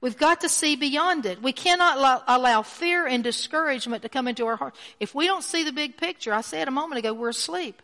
[0.00, 1.40] We've got to see beyond it.
[1.40, 4.74] We cannot allow, allow fear and discouragement to come into our heart.
[4.98, 7.80] If we don't see the big picture, I said a moment ago, we're asleep.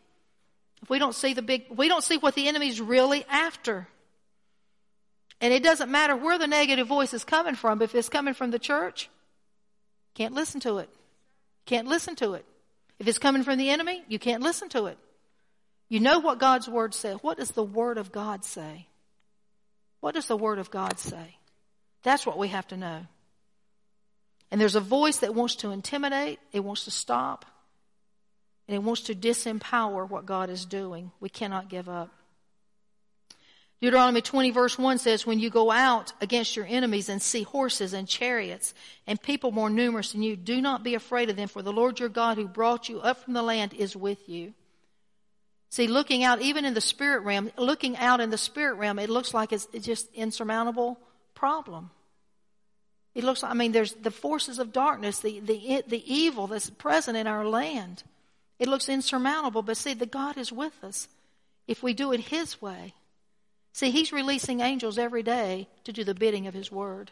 [0.83, 3.87] If we don't see the big, we don't see what the enemy's really after.
[5.41, 7.83] And it doesn't matter where the negative voice is coming from.
[7.83, 9.11] If it's coming from the church,
[10.17, 10.91] can't listen to it.
[11.67, 12.45] Can't listen to it.
[12.99, 14.99] If it's coming from the enemy, you can't listen to it.
[15.89, 17.19] You know what God's Word says.
[17.23, 18.87] What does the Word of God say?
[20.01, 21.37] What does the Word of God say?
[22.03, 23.07] That's what we have to know.
[24.51, 27.45] And there's a voice that wants to intimidate, it wants to stop,
[28.69, 31.11] and it wants to disempower what God is doing.
[31.21, 32.11] We cannot give up.
[33.81, 37.93] Deuteronomy 20 verse 1 says, When you go out against your enemies and see horses
[37.93, 38.73] and chariots
[39.07, 41.99] and people more numerous than you, do not be afraid of them, for the Lord
[41.99, 44.55] your God who brought you up from the land is with you.
[45.75, 49.11] See, looking out, even in the spirit realm, looking out in the spirit realm, it
[49.11, 50.99] looks like it's, just insurmountable
[51.35, 51.91] problem.
[53.13, 56.71] It looks like, I mean, there's the forces of darkness, the, the, the evil that's
[56.71, 58.05] present in our land.
[58.61, 61.09] It looks insurmountable, but see, the God is with us
[61.67, 62.95] if we do it His way.
[63.75, 67.11] See, He's releasing angels every day to do the bidding of His word.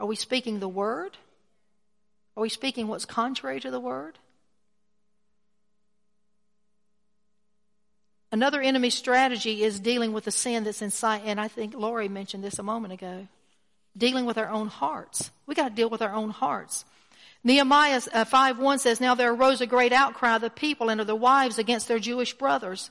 [0.00, 1.16] Are we speaking the word?
[2.36, 4.18] Are we speaking what's contrary to the word?
[8.32, 12.42] Another enemy strategy is dealing with the sin that's inside, and I think Lori mentioned
[12.42, 13.28] this a moment ago.
[13.96, 15.30] Dealing with our own hearts.
[15.46, 16.84] We got to deal with our own hearts.
[17.44, 21.00] Nehemiah uh, 5 1 says, Now there arose a great outcry of the people and
[21.00, 22.90] of the wives against their Jewish brothers.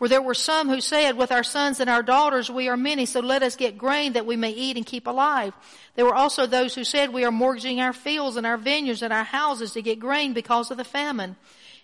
[0.00, 3.04] For there were some who said, with our sons and our daughters we are many,
[3.04, 5.52] so let us get grain that we may eat and keep alive.
[5.94, 9.12] There were also those who said, we are mortgaging our fields and our vineyards and
[9.12, 11.36] our houses to get grain because of the famine.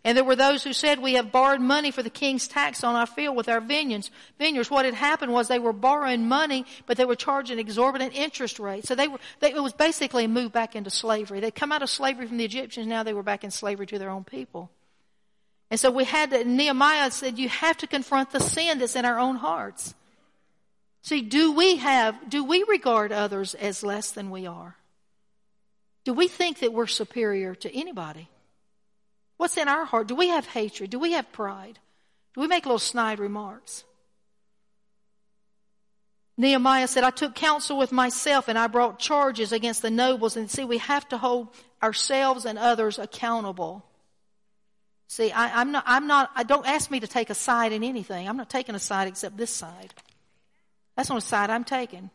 [0.02, 2.96] And there were those who said, we have borrowed money for the king's tax on
[2.96, 4.10] our field with our vineyards.
[4.38, 4.70] Vineyards.
[4.70, 8.88] What had happened was they were borrowing money, but they were charging exorbitant interest rates.
[8.88, 11.40] So they were, they, it was basically a move back into slavery.
[11.40, 13.98] They'd come out of slavery from the Egyptians, now they were back in slavery to
[13.98, 14.70] their own people.
[15.70, 19.04] And so we had to, Nehemiah said, you have to confront the sin that's in
[19.04, 19.94] our own hearts.
[21.02, 24.76] See, do we have, do we regard others as less than we are?
[26.04, 28.28] Do we think that we're superior to anybody?
[29.36, 30.06] What's in our heart?
[30.06, 30.90] Do we have hatred?
[30.90, 31.78] Do we have pride?
[32.34, 33.84] Do we make little snide remarks?
[36.38, 40.36] Nehemiah said, I took counsel with myself and I brought charges against the nobles.
[40.36, 41.48] And see, we have to hold
[41.82, 43.84] ourselves and others accountable.
[45.08, 47.84] See, I, am not, I'm not, I don't ask me to take a side in
[47.84, 48.28] anything.
[48.28, 49.94] I'm not taking a side except this side.
[50.96, 52.10] That's the only side I'm taking.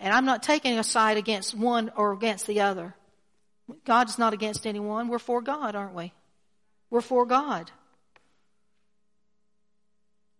[0.00, 2.94] And I'm not taking a side against one or against the other.
[3.84, 5.08] God's not against anyone.
[5.08, 6.12] We're for God, aren't we?
[6.90, 7.70] We're for God.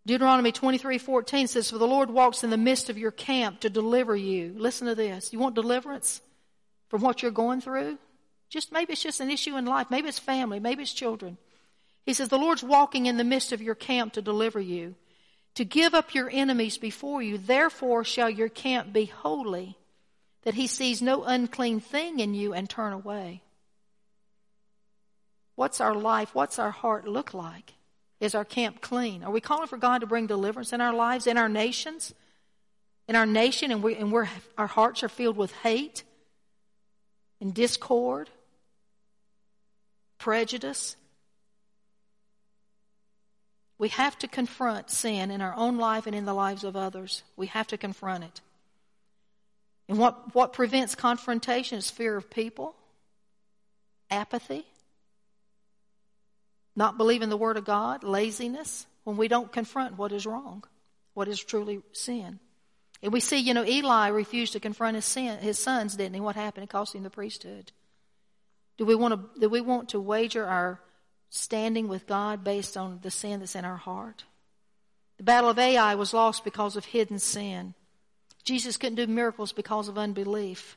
[0.05, 4.17] Deuteronomy 23:14 says, "For the Lord walks in the midst of your camp to deliver
[4.17, 5.33] you." Listen to this.
[5.33, 6.21] You want deliverance
[6.89, 7.99] from what you're going through?
[8.53, 9.87] Just maybe it's just an issue in life.
[9.91, 10.61] Maybe it's family.
[10.61, 11.39] Maybe it's children.
[12.05, 14.95] He says, "The Lord's walking in the midst of your camp to deliver you,
[15.55, 17.39] to give up your enemies before you.
[17.39, 19.79] Therefore shall your camp be holy,
[20.43, 23.41] that he sees no unclean thing in you and turn away."
[25.55, 26.35] What's our life?
[26.35, 27.73] What's our heart look like?
[28.21, 29.25] Is our camp clean?
[29.25, 32.13] Are we calling for God to bring deliverance in our lives, in our nations?
[33.09, 36.05] In our nation, and, we, and we're, our hearts are filled with hate
[37.41, 38.29] and discord,
[40.23, 40.95] prejudice.
[43.77, 47.25] We have to confront sin in our own life and in the lives of others.
[47.37, 48.41] We have to confront it.
[49.89, 52.77] And what, what prevents confrontation is fear of people,
[54.11, 54.65] apathy,
[56.77, 60.63] not believing the Word of God, laziness, when we don't confront what is wrong,
[61.15, 62.39] what is truly sin.
[63.03, 66.21] And we see, you know, Eli refused to confront his sin, his sons, didn't he?
[66.21, 66.63] What happened?
[66.63, 67.73] It cost him the priesthood.
[68.79, 70.81] Do we want to, do we want to wager our
[71.31, 74.25] standing with God based on the sin that's in our heart?
[75.19, 77.75] The battle of Ai was lost because of hidden sin.
[78.45, 80.77] Jesus couldn't do miracles because of unbelief.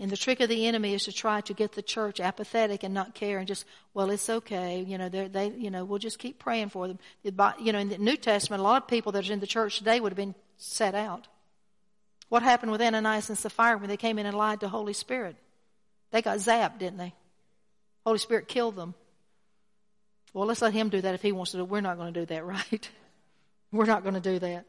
[0.00, 2.94] And the trick of the enemy is to try to get the church apathetic and
[2.94, 4.80] not care and just, well, it's okay.
[4.80, 6.98] You know, they, you know, we'll just keep praying for them.
[7.22, 9.76] You know, in the New Testament, a lot of people that are in the church
[9.76, 11.28] today would have been set out.
[12.30, 14.94] What happened with Ananias and Sapphira when they came in and lied to the Holy
[14.94, 15.36] Spirit?
[16.10, 17.14] They got zapped, didn't they?
[18.04, 18.94] Holy Spirit killed them.
[20.32, 21.68] Well, let's let him do that if he wants to do it.
[21.68, 22.90] We're not going to do that, right?
[23.72, 24.64] We're not going to do that.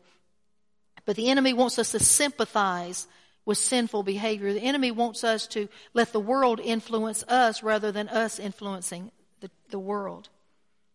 [1.05, 3.07] But the enemy wants us to sympathize
[3.45, 4.53] with sinful behavior.
[4.53, 9.49] The enemy wants us to let the world influence us rather than us influencing the,
[9.69, 10.29] the world.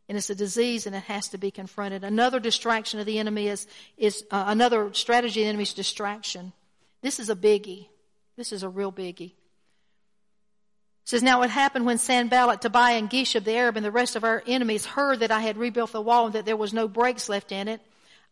[0.09, 2.05] And it's a disease and it has to be confronted.
[2.05, 6.53] Another distraction of the enemy is, is uh, another strategy of the enemy is distraction.
[7.03, 7.89] This is a biggie.
[8.37, 9.33] This is a real biggie.
[11.07, 14.25] Says, Now it happened when Sanballat, Tobiah, and Geshem the Arab and the rest of
[14.25, 17.29] our enemies heard that I had rebuilt the wall and that there was no breaks
[17.29, 17.81] left in it.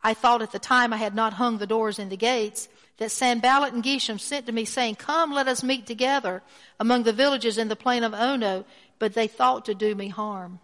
[0.02, 3.12] I thought at the time I had not hung the doors and the gates that
[3.12, 6.42] Sanballat and Geshem sent to me saying, Come, let us meet together
[6.80, 8.64] among the villages in the plain of Ono,
[8.98, 10.58] but they thought to do me harm.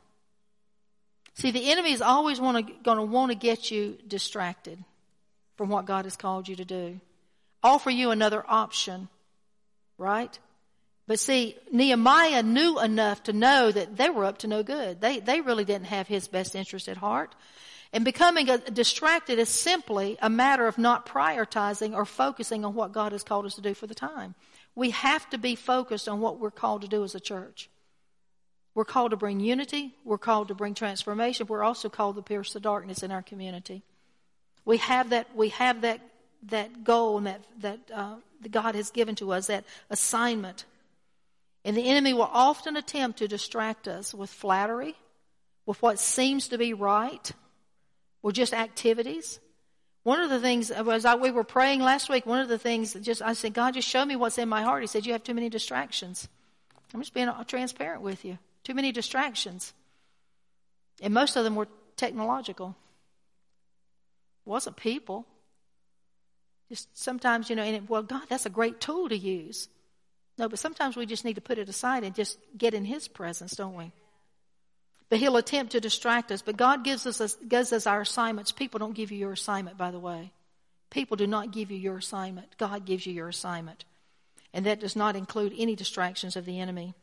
[1.35, 4.83] See, the enemy is always going to want to get you distracted
[5.57, 7.01] from what God has called you to do.
[7.63, 9.09] Offer you another option,
[9.97, 10.37] right?
[11.11, 15.01] But see, Nehemiah knew enough to know that they were up to no good.
[15.01, 17.35] They, they really didn't have his best interest at heart.
[17.93, 22.93] And becoming a, distracted is simply a matter of not prioritizing or focusing on what
[22.93, 24.37] God has called us to do for the time.
[24.77, 27.69] We have to be focused on what we're called to do as a church.
[28.77, 29.97] We're called to bring unity.
[30.05, 31.49] We're called to bring transformation.
[31.49, 33.83] We're also called to pierce the darkness in our community.
[34.65, 35.35] We have that.
[35.35, 36.03] We have that
[36.45, 40.67] that goal and that that, uh, that God has given to us that assignment.
[41.65, 44.95] And the enemy will often attempt to distract us with flattery,
[45.67, 47.31] with what seems to be right,
[48.23, 49.41] or just activities.
[50.03, 52.95] One of the things, as I, we were praying last week, one of the things,
[52.95, 54.83] just I said, God, just show me what's in my heart.
[54.83, 56.29] He said, You have too many distractions.
[56.95, 58.39] I'm just being transparent with you.
[58.65, 59.75] Too many distractions.
[61.03, 62.75] And most of them were technological.
[64.47, 65.27] It wasn't people.
[66.69, 69.69] Just sometimes, you know, and it, well, God, that's a great tool to use.
[70.39, 73.09] No, but sometimes we just need to put it aside and just get in His
[73.09, 73.93] presence, don't we?
[75.11, 76.41] But he'll attempt to distract us.
[76.41, 78.53] But God gives us, gives us our assignments.
[78.53, 80.33] People don't give you your assignment, by the way.
[80.89, 82.57] People do not give you your assignment.
[82.59, 83.85] God gives you your assignment.
[84.55, 86.95] And that does not include any distractions of the enemy.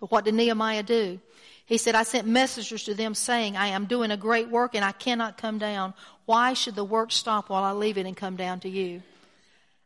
[0.00, 1.20] But what did Nehemiah do?
[1.64, 4.84] He said, I sent messengers to them saying, I am doing a great work and
[4.84, 5.94] I cannot come down.
[6.26, 9.02] Why should the work stop while I leave it and come down to you?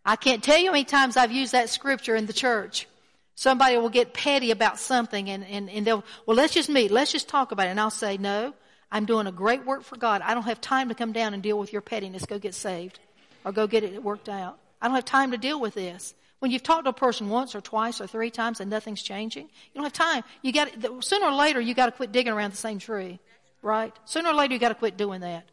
[0.06, 2.86] I can't tell you how many times I've used that scripture in the church.
[3.34, 6.92] Somebody will get petty about something and, and, and they'll, well, let's just meet.
[6.92, 7.70] Let's just talk about it.
[7.70, 8.54] And I'll say, no,
[8.90, 10.22] I'm doing a great work for God.
[10.22, 12.24] I don't have time to come down and deal with your pettiness.
[12.24, 13.00] Go get saved
[13.44, 14.58] or go get it worked out.
[14.80, 16.14] I don't have time to deal with this.
[16.38, 19.44] When you've talked to a person once or twice or three times and nothing's changing,
[19.46, 20.22] you don't have time.
[20.42, 20.70] You got
[21.02, 23.18] sooner or later you got to quit digging around the same tree,
[23.60, 23.92] right?
[24.04, 25.48] Sooner or later you got to quit doing that.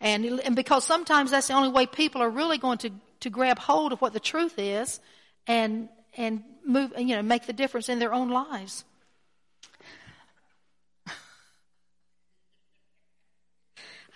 [0.00, 2.90] And, and because sometimes that's the only way people are really going to,
[3.20, 5.00] to grab hold of what the truth is
[5.46, 8.84] and and move you know make the difference in their own lives.
[11.06, 11.12] I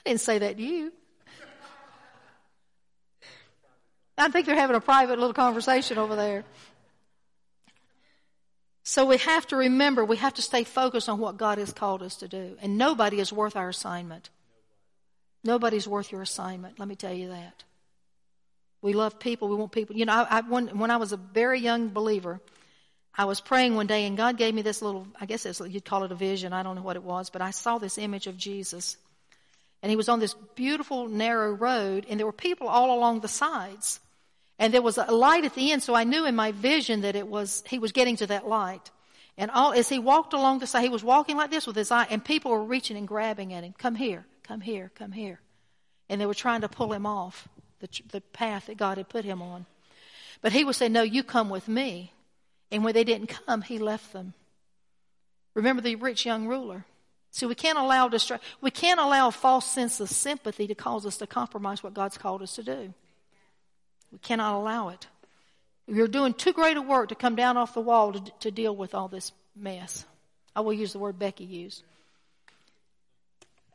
[0.04, 0.92] didn't say that to you.
[4.18, 6.44] I think they're having a private little conversation over there.
[8.84, 12.02] So we have to remember we have to stay focused on what god has called
[12.02, 12.56] us to do.
[12.60, 14.30] And nobody is worth our assignment.
[15.44, 17.64] Nobody's worth your assignment let me tell you that.
[18.82, 19.48] We love people.
[19.48, 19.96] We want people.
[19.96, 22.40] You know, I, I, when, when I was a very young believer,
[23.14, 26.04] I was praying one day and God gave me this little, I guess you'd call
[26.04, 26.52] it a vision.
[26.52, 28.96] I don't know what it was, but I saw this image of Jesus.
[29.82, 33.28] And he was on this beautiful narrow road and there were people all along the
[33.28, 34.00] sides.
[34.58, 37.16] And there was a light at the end, so I knew in my vision that
[37.16, 38.90] it was, he was getting to that light.
[39.36, 41.90] And all, as he walked along the side, he was walking like this with his
[41.90, 43.74] eye, and people were reaching and grabbing at him.
[43.76, 45.40] Come here, come here, come here.
[46.08, 47.48] And they were trying to pull him off
[47.82, 49.66] the, the path that God had put him on.
[50.40, 52.12] But he would say, no, you come with me.
[52.70, 54.32] And when they didn't come, he left them.
[55.54, 56.86] Remember the rich young ruler.
[57.30, 61.04] See, we can't allow distra- we can't allow a false sense of sympathy to cause
[61.04, 62.94] us to compromise what God's called us to do.
[64.10, 65.06] We cannot allow it.
[65.86, 68.74] You're doing too great a work to come down off the wall to, to deal
[68.74, 70.04] with all this mess.
[70.54, 71.82] I will use the word Becky used.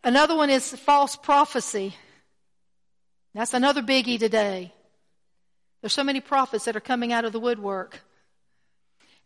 [0.03, 1.95] Another one is false prophecy.
[3.37, 4.73] That's another biggie today.
[5.81, 7.99] There's so many prophets that are coming out of the woodwork.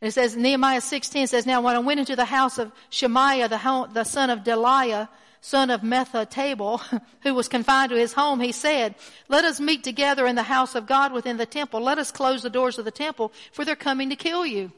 [0.02, 3.48] And it says, Nehemiah 16 says, Now when I went into the house of Shemaiah,
[3.48, 5.08] the, the son of Delaiah,
[5.40, 8.96] son of Mehetabel, who was confined to his home, he said,
[9.30, 11.80] Let us meet together in the house of God within the temple.
[11.80, 14.74] Let us close the doors of the temple, for they're coming to kill you.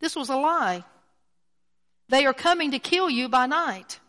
[0.00, 0.84] This was a lie.
[2.10, 4.00] They are coming to kill you by night.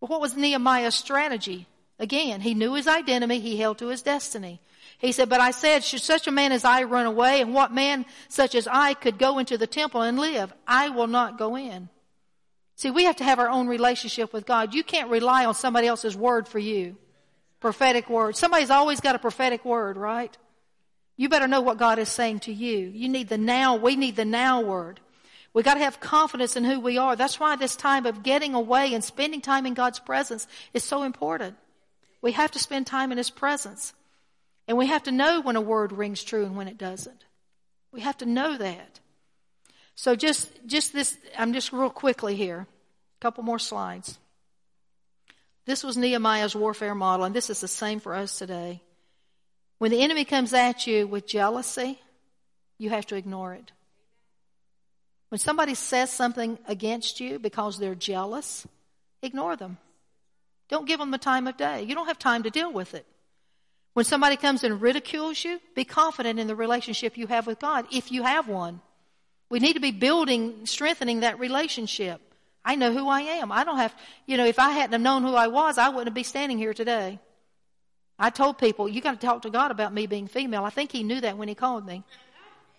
[0.00, 1.66] Well, what was Nehemiah's strategy?
[2.00, 4.60] Again, he knew his identity, he held to his destiny.
[4.98, 7.72] He said, But I said, Should such a man as I run away, and what
[7.72, 10.52] man such as I could go into the temple and live?
[10.66, 11.90] I will not go in.
[12.74, 14.72] See, we have to have our own relationship with God.
[14.72, 16.96] You can't rely on somebody else's word for you.
[17.60, 18.34] Prophetic word.
[18.34, 20.34] Somebody's always got a prophetic word, right?
[21.18, 22.78] You better know what God is saying to you.
[22.94, 25.00] You need the now, we need the now word.
[25.52, 27.16] We got to have confidence in who we are.
[27.16, 31.02] That's why this time of getting away and spending time in God's presence is so
[31.02, 31.56] important.
[32.22, 33.94] We have to spend time in His presence.
[34.68, 37.24] And we have to know when a word rings true and when it doesn't.
[37.92, 39.00] We have to know that.
[39.94, 42.66] So just, just this, I'm just real quickly here.
[42.68, 44.18] A couple more slides.
[45.66, 48.80] This was Nehemiah's warfare model, and this is the same for us today.
[49.78, 51.98] When the enemy comes at you with jealousy,
[52.78, 53.72] you have to ignore it.
[55.30, 58.66] When somebody says something against you because they're jealous,
[59.22, 59.78] ignore them.
[60.70, 61.82] Don't give them the time of day.
[61.82, 63.04] You don't have time to deal with it.
[63.92, 67.86] When somebody comes and ridicules you, be confident in the relationship you have with God,
[67.90, 68.80] if you have one.
[69.50, 72.20] We need to be building, strengthening that relationship.
[72.64, 73.50] I know who I am.
[73.50, 73.92] I don't have,
[74.26, 76.72] you know, if I hadn't have known who I was, I wouldn't be standing here
[76.72, 77.18] today.
[78.16, 80.64] I told people, you got to talk to God about me being female.
[80.64, 82.04] I think he knew that when he called me.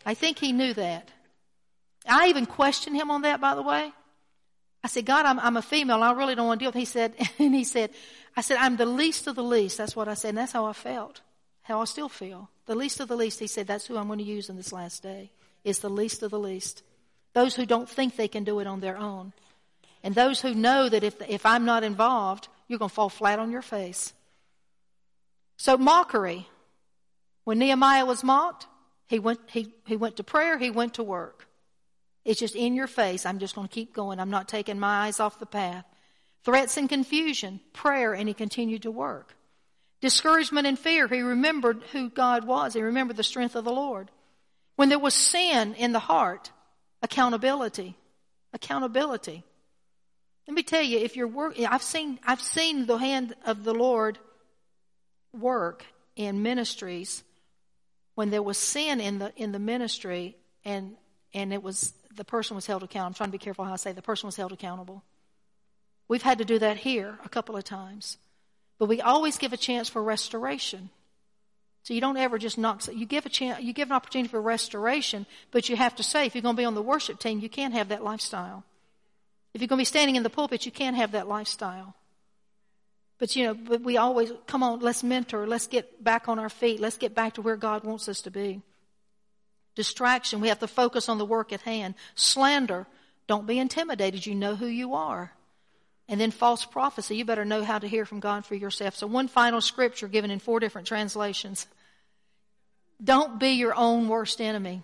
[0.05, 1.09] I think he knew that.
[2.07, 3.91] I even questioned him on that, by the way.
[4.83, 6.01] I said, God, I'm, I'm a female.
[6.01, 6.75] I really don't want to deal with.
[6.75, 7.91] He said, and he said,
[8.35, 9.77] I said, I'm the least of the least.
[9.77, 10.29] That's what I said.
[10.29, 11.21] And that's how I felt.
[11.63, 12.49] How I still feel.
[12.65, 13.39] The least of the least.
[13.39, 15.31] He said, that's who I'm going to use in this last day
[15.63, 16.83] is the least of the least.
[17.33, 19.33] Those who don't think they can do it on their own.
[20.03, 23.39] And those who know that if, if I'm not involved, you're going to fall flat
[23.39, 24.13] on your face.
[25.57, 26.47] So mockery.
[27.43, 28.67] When Nehemiah was mocked,
[29.07, 31.47] he went, he, he went to prayer, he went to work.
[32.23, 33.25] It's just in your face.
[33.25, 34.19] I'm just going to keep going.
[34.19, 35.85] I'm not taking my eyes off the path.
[36.43, 39.35] Threats and confusion, prayer, and he continued to work.
[40.01, 42.73] Discouragement and fear, he remembered who God was.
[42.73, 44.09] He remembered the strength of the Lord.
[44.75, 46.51] When there was sin in the heart,
[47.03, 47.95] accountability.
[48.53, 49.43] Accountability.
[50.47, 53.73] Let me tell you, if you're working, I've seen, I've seen the hand of the
[53.73, 54.17] Lord
[55.33, 57.23] work in ministries
[58.15, 60.95] when there was sin in the, in the ministry and,
[61.33, 63.07] and it was, the person was held accountable.
[63.07, 65.03] I'm trying to be careful how I say the person was held accountable.
[66.07, 68.17] We've had to do that here a couple of times.
[68.77, 70.89] But we always give a chance for restoration.
[71.83, 74.41] So you don't ever just knock, you give a chance, you give an opportunity for
[74.41, 77.39] restoration, but you have to say, if you're going to be on the worship team,
[77.39, 78.63] you can't have that lifestyle.
[79.53, 81.95] If you're going to be standing in the pulpit, you can't have that lifestyle.
[83.17, 86.49] But you know, but we always, come on, let's mentor, let's get back on our
[86.49, 88.61] feet, let's get back to where God wants us to be.
[89.75, 91.95] Distraction, we have to focus on the work at hand.
[92.15, 92.87] Slander,
[93.27, 95.31] don't be intimidated, you know who you are.
[96.07, 98.95] And then false prophecy, you better know how to hear from God for yourself.
[98.95, 101.67] So one final scripture given in four different translations.
[103.01, 104.81] Don't be your own worst enemy.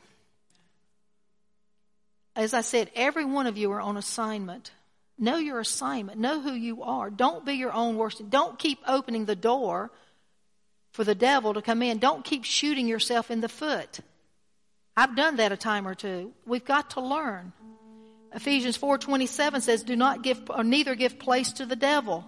[2.35, 4.71] As I said, every one of you are on assignment
[5.19, 6.19] Know your assignment.
[6.19, 7.09] Know who you are.
[7.09, 8.29] Don't be your own worst.
[8.29, 9.89] Don't keep opening the door
[10.91, 11.97] for the devil to come in.
[11.97, 13.99] Don't keep shooting yourself in the foot.
[14.97, 16.33] I've done that a time or two.
[16.47, 17.53] We've got to learn.
[18.33, 22.25] Ephesians 4:27 says, "Do not give or neither give place to the devil."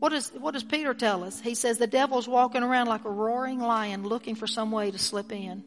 [0.00, 1.40] What does what does Peter tell us?
[1.40, 4.98] He says the devil's walking around like a roaring lion looking for some way to
[4.98, 5.62] slip in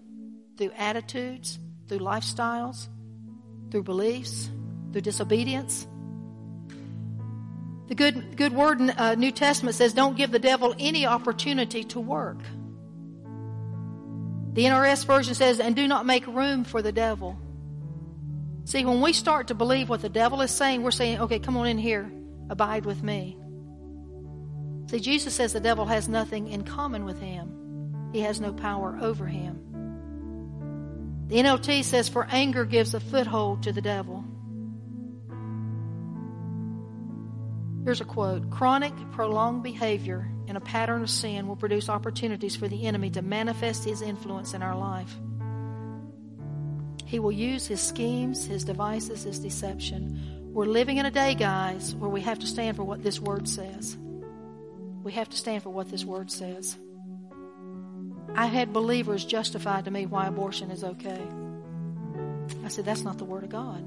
[0.58, 2.90] through attitudes, through lifestyles,
[3.72, 4.50] through beliefs,
[4.92, 5.88] through disobedience.
[7.88, 11.84] The good, good word in uh, New Testament says, don't give the devil any opportunity
[11.86, 12.40] to work.
[14.56, 17.38] The NRS version says, and do not make room for the devil.
[18.64, 21.58] See, when we start to believe what the devil is saying, we're saying, okay, come
[21.58, 22.10] on in here,
[22.50, 23.38] abide with me.
[24.90, 28.98] See, Jesus says the devil has nothing in common with him, he has no power
[29.02, 29.60] over him.
[31.28, 34.24] The NLT says, for anger gives a foothold to the devil.
[37.86, 42.68] Here's a quote Chronic, prolonged behavior in a pattern of sin will produce opportunities for
[42.68, 45.16] the enemy to manifest his influence in our life.
[47.06, 50.52] He will use his schemes, his devices, his deception.
[50.52, 53.48] We're living in a day, guys, where we have to stand for what this word
[53.48, 53.96] says.
[55.04, 56.78] We have to stand for what this word says.
[58.34, 61.22] I had believers justify to me why abortion is okay.
[62.64, 63.86] I said, that's not the word of God.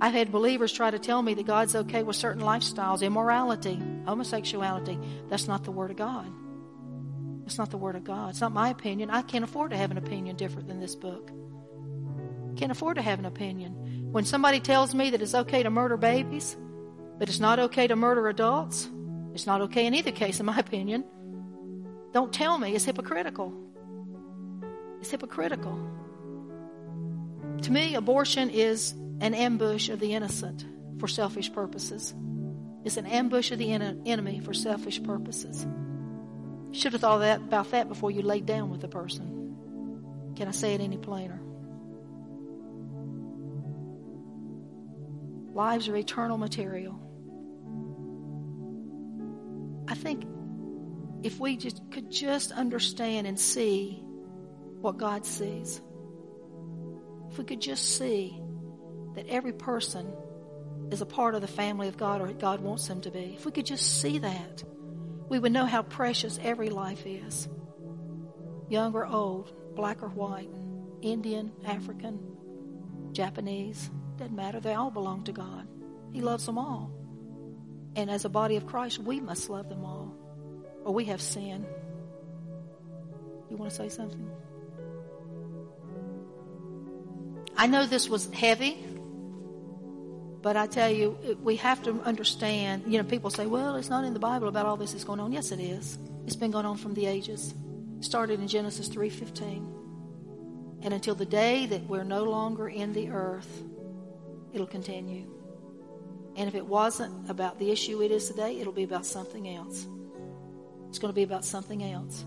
[0.00, 4.98] I've had believers try to tell me that God's okay with certain lifestyles, immorality, homosexuality.
[5.28, 6.26] That's not the Word of God.
[7.46, 8.30] It's not the Word of God.
[8.30, 9.10] It's not my opinion.
[9.10, 11.30] I can't afford to have an opinion different than this book.
[12.56, 14.10] Can't afford to have an opinion.
[14.12, 16.56] When somebody tells me that it's okay to murder babies,
[17.18, 18.88] but it's not okay to murder adults,
[19.34, 21.04] it's not okay in either case, in my opinion.
[22.12, 23.52] Don't tell me it's hypocritical.
[25.00, 25.78] It's hypocritical.
[27.62, 30.64] To me, abortion is an ambush of the innocent
[30.98, 32.14] for selfish purposes.
[32.84, 35.66] It's an ambush of the en- enemy for selfish purposes.
[36.72, 40.34] Should have thought that, about that before you laid down with the person.
[40.36, 41.40] Can I say it any plainer?
[45.54, 47.00] Lives are eternal material.
[49.86, 50.24] I think
[51.22, 54.02] if we just could just understand and see
[54.80, 55.80] what God sees,
[57.30, 58.40] if we could just see
[59.14, 60.12] that every person
[60.90, 63.34] is a part of the family of God or God wants them to be.
[63.36, 64.64] If we could just see that,
[65.28, 67.48] we would know how precious every life is.
[68.68, 70.50] Young or old, black or white,
[71.02, 72.18] Indian, African,
[73.12, 74.60] Japanese, doesn't matter.
[74.60, 75.66] They all belong to God.
[76.12, 76.92] He loves them all.
[77.96, 80.14] And as a body of Christ, we must love them all.
[80.84, 81.66] Or we have sin.
[83.50, 84.30] You want to say something?
[87.56, 88.84] I know this was heavy.
[90.44, 94.04] But I tell you, we have to understand, you know, people say, well, it's not
[94.04, 95.32] in the Bible about all this that's going on.
[95.32, 95.98] Yes, it is.
[96.26, 97.54] It's been going on from the ages.
[97.96, 99.64] It started in Genesis 3.15.
[100.82, 103.62] And until the day that we're no longer in the earth,
[104.52, 105.26] it'll continue.
[106.36, 109.86] And if it wasn't about the issue it is today, it'll be about something else.
[110.90, 112.22] It's going to be about something else.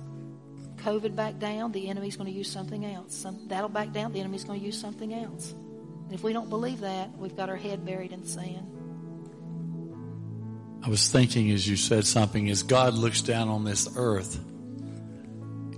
[0.77, 3.15] COVID back down, the enemy's going to use something else.
[3.15, 5.53] Some, that'll back down, the enemy's going to use something else.
[6.07, 8.65] And if we don't believe that, we've got our head buried in sand.
[10.81, 14.39] I was thinking as you said something, as God looks down on this earth,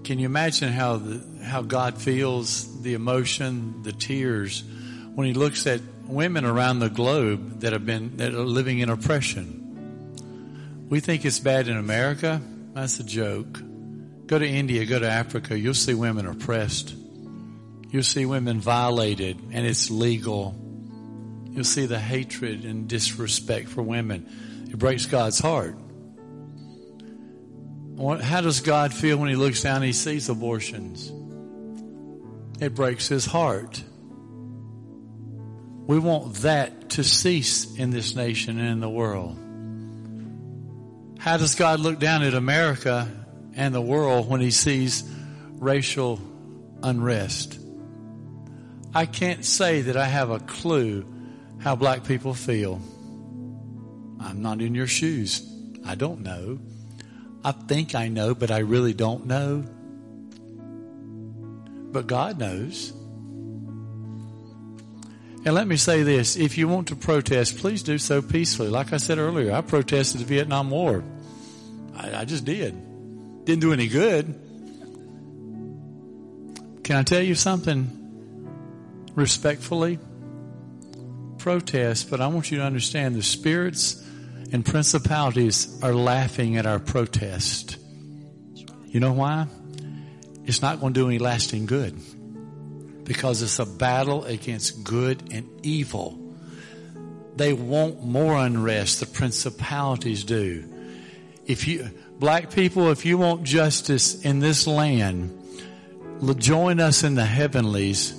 [0.03, 4.63] can you imagine how the, how God feels the emotion, the tears,
[5.15, 8.89] when He looks at women around the globe that have been that are living in
[8.89, 10.85] oppression?
[10.89, 12.39] We think it's bad in America.
[12.75, 13.59] That's a joke.
[14.27, 16.93] Go to India, go to Africa, you'll see women oppressed.
[17.89, 20.55] You'll see women violated and it's legal.
[21.49, 24.67] You'll see the hatred and disrespect for women.
[24.69, 25.75] It breaks God's heart.
[27.97, 31.11] How does God feel when He looks down and He sees abortions?
[32.61, 33.83] It breaks His heart.
[35.87, 39.37] We want that to cease in this nation and in the world.
[41.17, 43.11] How does God look down at America
[43.55, 45.03] and the world when He sees
[45.55, 46.21] racial
[46.83, 47.59] unrest?
[48.93, 51.05] I can't say that I have a clue
[51.59, 52.81] how black people feel.
[54.19, 55.47] I'm not in your shoes.
[55.85, 56.59] I don't know.
[57.43, 59.63] I think I know, but I really don't know.
[61.91, 62.91] But God knows.
[65.45, 68.69] And let me say this if you want to protest, please do so peacefully.
[68.69, 71.03] Like I said earlier, I protested the Vietnam War.
[71.95, 73.45] I, I just did.
[73.45, 74.25] Didn't do any good.
[76.83, 77.98] Can I tell you something?
[79.15, 79.99] Respectfully,
[81.37, 84.05] protest, but I want you to understand the spirits
[84.51, 87.77] and principalities are laughing at our protest.
[88.87, 89.47] You know why?
[90.45, 91.95] It's not going to do any lasting good
[93.03, 96.19] because it's a battle against good and evil.
[97.35, 98.99] They want more unrest.
[98.99, 100.65] The principalities do.
[101.45, 101.89] If you,
[102.19, 105.35] black people, if you want justice in this land,
[106.37, 108.18] join us in the heavenlies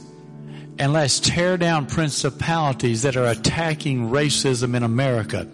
[0.80, 5.46] and let's tear down principalities that are attacking racism in America.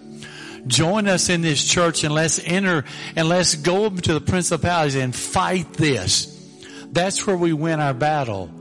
[0.68, 2.85] Join us in this church and let's enter
[3.16, 6.33] and let's go to the principalities and fight this.
[6.93, 8.53] That's where we win our battle.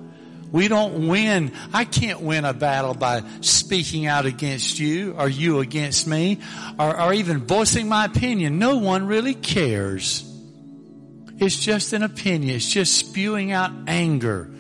[0.51, 1.51] We don't win.
[1.71, 6.39] I can't win a battle by speaking out against you or you against me
[6.79, 8.57] or, or even voicing my opinion.
[8.57, 10.23] No one really cares.
[11.37, 12.55] It's just an opinion.
[12.55, 14.54] It's just spewing out anger.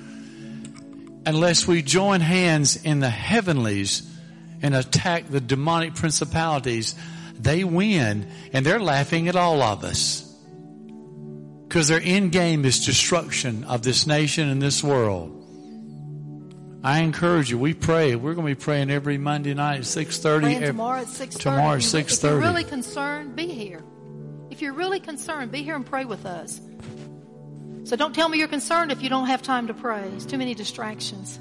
[1.25, 4.03] Unless we join hands in the heavenlies
[4.61, 6.95] and attack the demonic principalities,
[7.39, 10.21] they win and they're laughing at all of us.
[11.67, 15.31] Because their end game is destruction of this nation and this world.
[16.83, 17.57] I encourage you.
[17.57, 18.15] We pray.
[18.15, 20.59] We're going to be praying every Monday night at six thirty.
[20.59, 21.43] Tomorrow at six thirty.
[21.43, 22.35] Tomorrow at six thirty.
[22.35, 23.83] If you're really concerned, be here.
[24.51, 26.61] If you're really concerned, be here and pray with us.
[27.85, 30.09] So don't tell me you're concerned if you don't have time to pray.
[30.15, 31.37] It's too many distractions.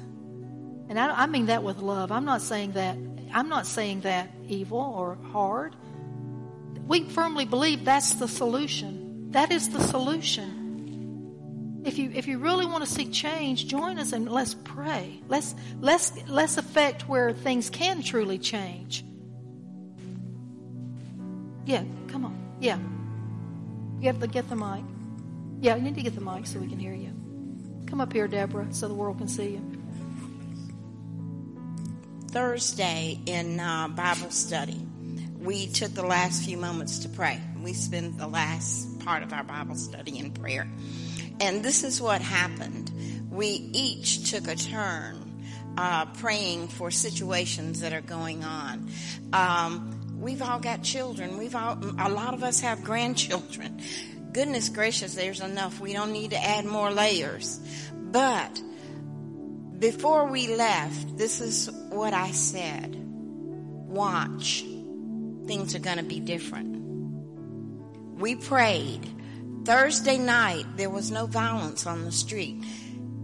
[0.87, 2.11] And I, I mean that with love.
[2.11, 2.95] I'm not saying that.
[3.33, 5.75] I'm not saying that evil or hard.
[6.87, 9.31] We firmly believe that's the solution.
[9.31, 11.81] That is the solution.
[11.83, 15.19] If you if you really want to see change, join us and let's pray.
[15.27, 19.03] Let's let's let's affect where things can truly change.
[21.65, 22.37] Yeah, come on.
[22.59, 22.77] Yeah.
[23.99, 24.83] You have to get the mic.
[25.65, 27.11] Yeah, you need to get the mic so we can hear you.
[27.87, 29.81] Come up here, Deborah, so the world can see you.
[32.27, 34.79] Thursday in uh, Bible study,
[35.39, 37.41] we took the last few moments to pray.
[37.63, 40.69] We spent the last part of our Bible study in prayer.
[41.39, 42.91] And this is what happened.
[43.31, 45.47] We each took a turn
[45.79, 48.91] uh, praying for situations that are going on.
[49.33, 51.39] Um, we've all got children.
[51.39, 53.81] We've all, a lot of us have grandchildren.
[54.35, 55.79] Goodness gracious, there's enough.
[55.79, 57.57] We don't need to add more layers.
[57.93, 58.61] But
[59.79, 62.97] before we left, this is what I said.
[62.97, 64.65] Watch.
[65.47, 66.75] Things are going to be different.
[68.19, 69.09] We prayed
[69.63, 72.61] Thursday night, there was no violence on the street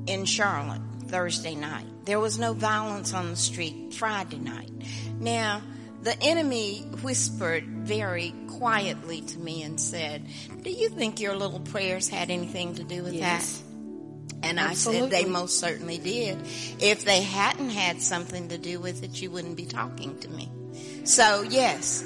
[0.07, 0.81] in Charlotte.
[1.07, 2.05] Thursday night.
[2.05, 4.71] There was no violence on the street Friday night.
[5.19, 5.61] Now,
[6.03, 10.25] the enemy whispered very quietly to me and said,
[10.61, 13.57] Do you think your little prayers had anything to do with yes.
[13.57, 13.67] that?
[14.43, 15.07] And Absolutely.
[15.07, 16.39] I said they most certainly did.
[16.79, 20.49] If they hadn't had something to do with it, you wouldn't be talking to me.
[21.03, 22.03] So, yes,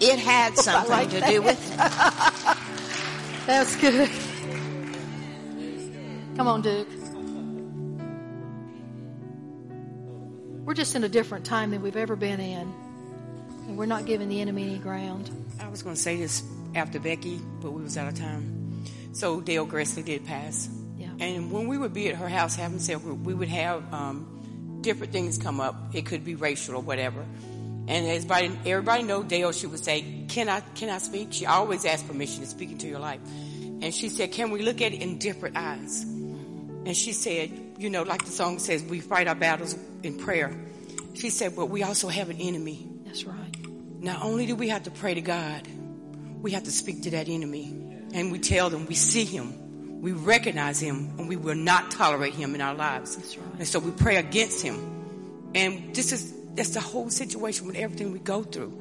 [0.00, 1.30] it had oh, something like to that.
[1.30, 1.78] do with it.
[3.46, 4.10] That's good.
[6.36, 6.88] Come on, Duke.
[10.66, 12.87] We're just in a different time than we've ever been in.
[13.68, 15.30] And we're not giving the enemy any ground.
[15.60, 16.42] I was going to say this
[16.74, 18.82] after Becky, but we was out of time.
[19.12, 20.68] So Dale Grassley did pass.
[20.96, 21.10] Yeah.
[21.20, 24.78] And when we would be at her house having cell group, we would have um,
[24.80, 25.94] different things come up.
[25.94, 27.20] It could be racial or whatever.
[27.20, 31.28] And everybody, everybody know Dale, she would say, can I, can I speak?
[31.32, 33.20] She always asked permission to speak into your life.
[33.60, 36.02] And she said, can we look at it in different eyes?
[36.02, 40.54] And she said, you know, like the song says, we fight our battles in prayer.
[41.14, 42.88] She said, but we also have an enemy.
[43.04, 43.47] That's right.
[44.00, 45.66] Not only do we have to pray to God,
[46.40, 47.74] we have to speak to that enemy.
[48.14, 52.34] And we tell them we see him, we recognize him, and we will not tolerate
[52.34, 53.16] him in our lives.
[53.16, 53.58] That's right.
[53.58, 55.50] And so we pray against him.
[55.54, 58.76] And this is that's the whole situation with everything we go through.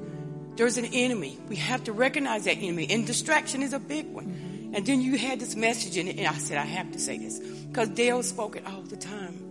[0.56, 1.38] There's an enemy.
[1.48, 2.88] We have to recognize that enemy.
[2.90, 4.26] And distraction is a big one.
[4.26, 4.76] Mm-hmm.
[4.76, 7.18] And then you had this message in it, and I said, I have to say
[7.20, 7.38] this.
[7.40, 9.44] Because Dale spoke it all the time.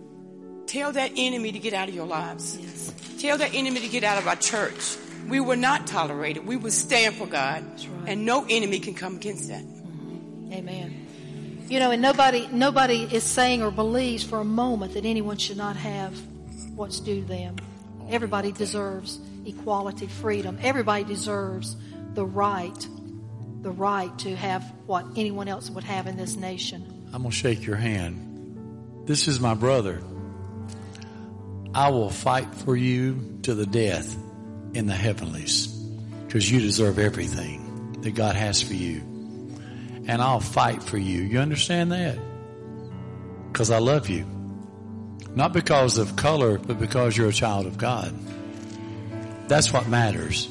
[0.65, 2.57] Tell that enemy to get out of your lives.
[2.59, 2.93] Yes.
[3.21, 4.97] Tell that enemy to get out of our church.
[5.27, 6.45] We will not tolerate it.
[6.45, 7.63] We will stand for God.
[7.63, 8.09] Right.
[8.09, 9.63] And no enemy can come against that.
[9.63, 10.53] Mm-hmm.
[10.53, 11.07] Amen.
[11.69, 15.57] You know, and nobody nobody is saying or believes for a moment that anyone should
[15.57, 16.17] not have
[16.75, 17.57] what's due them.
[18.09, 20.57] Everybody deserves equality, freedom.
[20.61, 21.75] Everybody deserves
[22.13, 22.87] the right,
[23.61, 27.09] the right to have what anyone else would have in this nation.
[27.13, 29.05] I'm going to shake your hand.
[29.05, 30.01] This is my brother.
[31.73, 34.17] I will fight for you to the death
[34.73, 35.67] in the heavenlies
[36.25, 39.01] because you deserve everything that God has for you.
[40.07, 41.21] And I'll fight for you.
[41.21, 42.17] You understand that?
[43.51, 44.25] Because I love you.
[45.35, 48.13] Not because of color, but because you're a child of God.
[49.47, 50.49] That's what matters.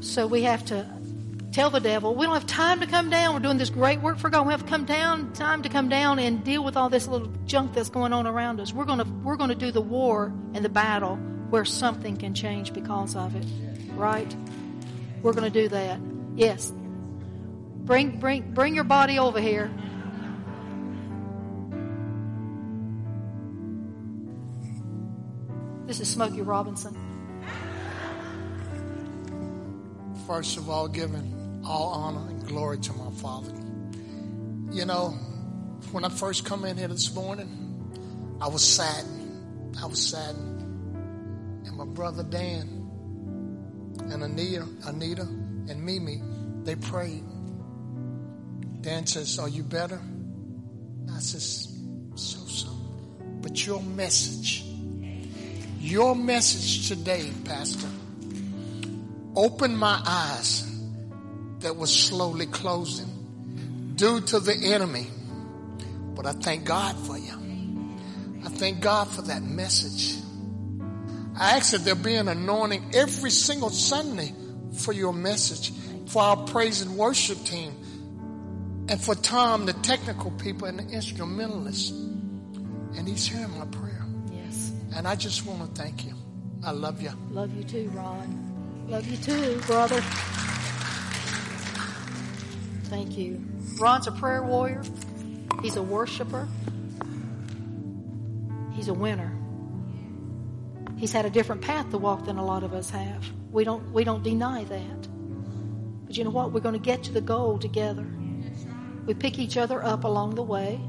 [0.00, 0.99] So we have to
[1.52, 3.34] tell the devil, we don't have time to come down.
[3.34, 4.46] We're doing this great work for God.
[4.46, 7.74] We have come down, time to come down and deal with all this little junk
[7.74, 8.72] that's going on around us.
[8.72, 11.16] We're gonna we're gonna do the war and the battle
[11.50, 13.44] where something can change because of it.
[13.94, 14.34] Right?
[15.22, 15.98] We're gonna do that.
[16.36, 16.72] Yes.
[17.84, 19.70] Bring bring bring your body over here.
[25.86, 26.96] This is Smokey Robinson.
[30.24, 33.52] First of all, giving all honor and glory to my Father.
[34.72, 35.10] You know,
[35.92, 39.76] when I first come in here this morning, I was saddened.
[39.80, 40.62] I was saddened.
[41.66, 42.80] And my brother Dan
[44.10, 46.22] and Anita, Anita and Mimi,
[46.64, 47.24] they prayed.
[48.80, 50.00] Dan says, Are you better?
[51.12, 51.76] I says,
[52.14, 52.70] So so.
[53.42, 54.64] But your message,
[55.80, 57.88] your message today, Pastor,
[59.34, 60.69] opened my eyes
[61.60, 65.06] that was slowly closing due to the enemy.
[66.14, 67.32] But I thank God for you.
[68.44, 70.18] I thank God for that message.
[71.38, 74.34] I ask that there be an anointing every single Sunday
[74.78, 75.72] for your message,
[76.06, 77.72] for our praise and worship team,
[78.88, 81.90] and for Tom, the technical people, and the instrumentalists.
[81.90, 84.04] And he's hearing my prayer.
[84.32, 84.72] Yes.
[84.94, 86.14] And I just want to thank you.
[86.64, 87.12] I love you.
[87.30, 88.86] Love you too, Ron.
[88.88, 90.02] Love you too, brother.
[92.90, 93.40] Thank you.
[93.78, 94.82] Ron's a prayer warrior.
[95.62, 96.48] He's a worshiper.
[98.72, 99.32] He's a winner.
[100.96, 103.24] He's had a different path to walk than a lot of us have.
[103.52, 105.08] We don't we don't deny that.
[106.04, 106.50] But you know what?
[106.50, 108.04] We're going to get to the goal together.
[109.06, 110.80] We pick each other up along the way.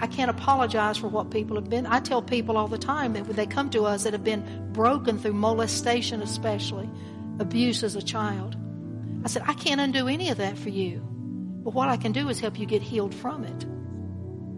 [0.00, 1.86] I can't apologize for what people have been.
[1.86, 4.70] I tell people all the time that when they come to us that have been
[4.72, 6.88] broken through molestation, especially
[7.40, 8.56] abuse as a child,
[9.24, 11.00] I said, I can't undo any of that for you.
[11.62, 13.66] But what I can do is help you get healed from it.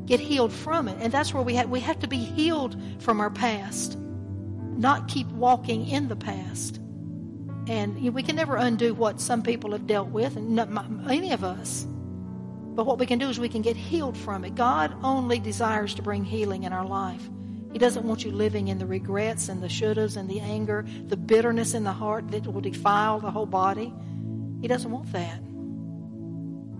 [0.07, 0.97] Get healed from it.
[1.01, 5.27] And that's where we have, we have to be healed from our past, not keep
[5.29, 6.81] walking in the past.
[7.69, 10.69] And we can never undo what some people have dealt with, and not
[11.09, 11.87] any of us.
[12.75, 14.55] But what we can do is we can get healed from it.
[14.55, 17.29] God only desires to bring healing in our life.
[17.73, 21.17] He doesn't want you living in the regrets and the shouldas and the anger, the
[21.17, 23.95] bitterness in the heart that will defile the whole body.
[24.63, 25.41] He doesn't want that.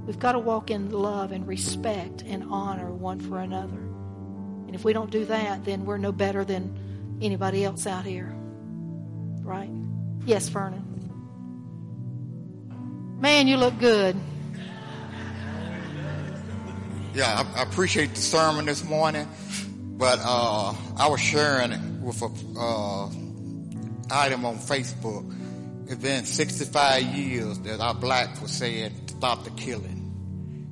[0.07, 3.76] We've got to walk in love and respect and honor one for another.
[3.76, 8.33] And if we don't do that, then we're no better than anybody else out here.
[9.43, 9.70] Right?
[10.24, 10.89] Yes, Vernon.
[13.20, 14.16] Man, you look good.
[17.14, 19.28] Yeah, I, appreciate the sermon this morning,
[19.99, 23.09] but uh, I was sharing it with a uh,
[24.11, 25.41] item on Facebook.
[25.87, 30.03] It's been 65 years that our blacks were saying stop the killing.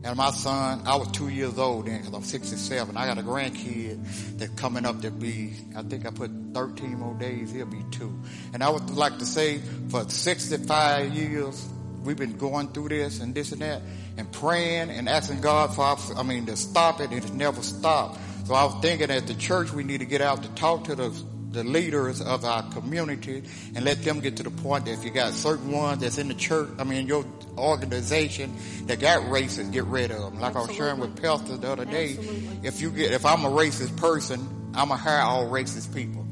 [0.02, 2.96] And my son, I was two years old then because I'm 67.
[2.96, 7.14] I got a grandkid that's coming up to be, I think I put 13 more
[7.14, 8.18] days, he'll be two.
[8.54, 9.58] And I would like to say
[9.90, 11.68] for 65 years,
[12.02, 13.82] we've been going through this and this and that
[14.16, 17.62] and praying and asking God for, our, I mean, to stop it and it's never
[17.62, 18.18] stopped.
[18.46, 20.94] So I was thinking at the church we need to get out to talk to
[20.94, 21.10] the
[21.50, 23.42] the leaders of our community
[23.74, 26.28] and let them get to the point that if you got certain ones that's in
[26.28, 27.24] the church, I mean, your
[27.58, 28.54] organization
[28.86, 30.40] that got racist, get rid of them.
[30.40, 30.60] Like Absolutely.
[30.60, 32.68] I was sharing with Pelster the other day, Absolutely.
[32.68, 34.40] if you get, if I'm a racist person,
[34.74, 36.24] I'm gonna hire all racist people.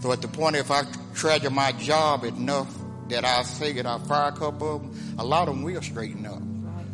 [0.00, 0.82] So at the point, if I
[1.14, 2.72] treasure my job enough
[3.08, 5.82] that I say that I fire a couple of them, a lot of them will
[5.82, 6.42] straighten up.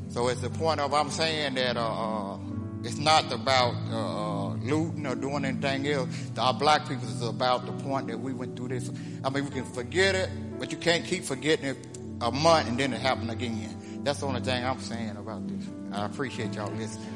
[0.08, 2.38] So it's the point of I'm saying that uh, uh,
[2.84, 6.08] it's not about uh, looting or doing anything else.
[6.38, 8.90] Our black people is about the point that we went through this.
[9.22, 11.76] I mean, we can forget it, but you can't keep forgetting it
[12.20, 14.02] a month and then it happened again.
[14.04, 15.66] That's the only thing I'm saying about this.
[15.92, 17.08] I appreciate y'all listening.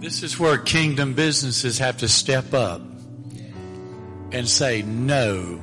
[0.00, 2.82] This is where kingdom businesses have to step up
[4.32, 5.60] and say, no,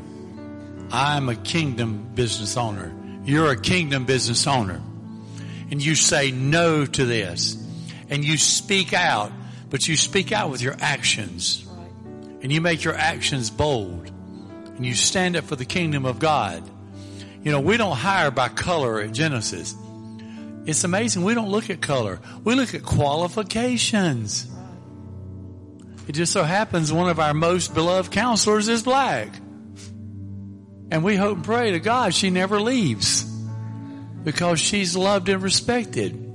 [0.92, 2.94] I'm a kingdom business owner.
[3.24, 4.82] You're a kingdom business owner.
[5.70, 7.56] And you say no to this
[8.12, 9.32] and you speak out,
[9.70, 11.66] but you speak out with your actions.
[12.42, 14.12] And you make your actions bold.
[14.76, 16.62] And you stand up for the kingdom of God.
[17.44, 19.76] You know, we don't hire by color at Genesis.
[20.66, 21.24] It's amazing.
[21.24, 22.20] We don't look at color.
[22.44, 24.48] We look at qualifications.
[26.08, 29.30] It just so happens one of our most beloved counselors is black.
[30.92, 33.24] And we hope and pray to God she never leaves.
[34.24, 36.31] because she's loved and respected.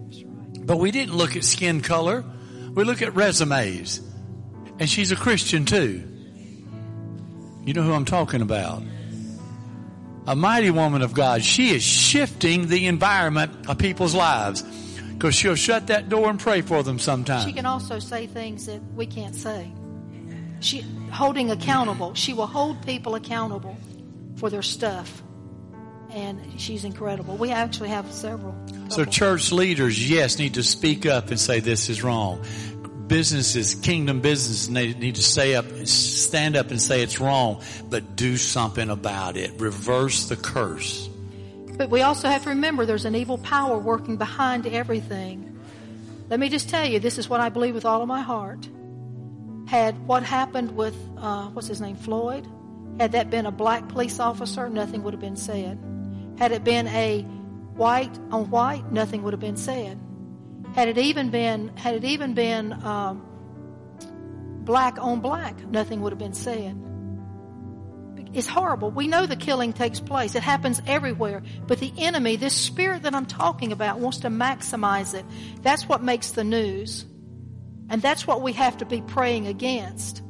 [0.67, 2.25] But we didn't look at skin color.
[2.75, 4.01] We look at resumes.
[4.79, 6.03] And she's a Christian too.
[7.64, 8.83] You know who I'm talking about.
[10.27, 11.43] A mighty woman of God.
[11.43, 14.62] She is shifting the environment of people's lives
[15.14, 17.45] because she'll shut that door and pray for them sometimes.
[17.45, 19.73] She can also say things that we can't say.
[20.61, 22.14] She holding accountable.
[22.14, 23.77] She will hold people accountable
[24.37, 25.23] for their stuff.
[26.17, 27.37] And she's incredible.
[27.37, 28.55] We actually have several.
[28.89, 32.43] So church leaders, yes, need to speak up and say this is wrong.
[33.07, 38.17] Businesses, kingdom businesses, need, need to stay up, stand up and say it's wrong, but
[38.17, 39.61] do something about it.
[39.61, 41.07] Reverse the curse.
[41.77, 45.61] But we also have to remember there's an evil power working behind everything.
[46.31, 48.67] Let me just tell you, this is what I believe with all of my heart.
[49.69, 52.49] Had what happened with, uh, what's his name, Floyd,
[52.99, 55.79] had that been a black police officer, nothing would have been said.
[56.39, 57.22] Had it been a
[57.74, 59.99] white on white, nothing would have been said.
[60.74, 63.26] Had it even been, had it even been um,
[64.64, 66.82] black on black, nothing would have been said.
[68.34, 68.91] It's horrible.
[68.91, 70.34] We know the killing takes place.
[70.34, 71.43] It happens everywhere.
[71.66, 75.24] But the enemy, this spirit that I'm talking about, wants to maximize it.
[75.62, 77.07] That's what makes the news.
[77.89, 80.22] And that's what we have to be praying against.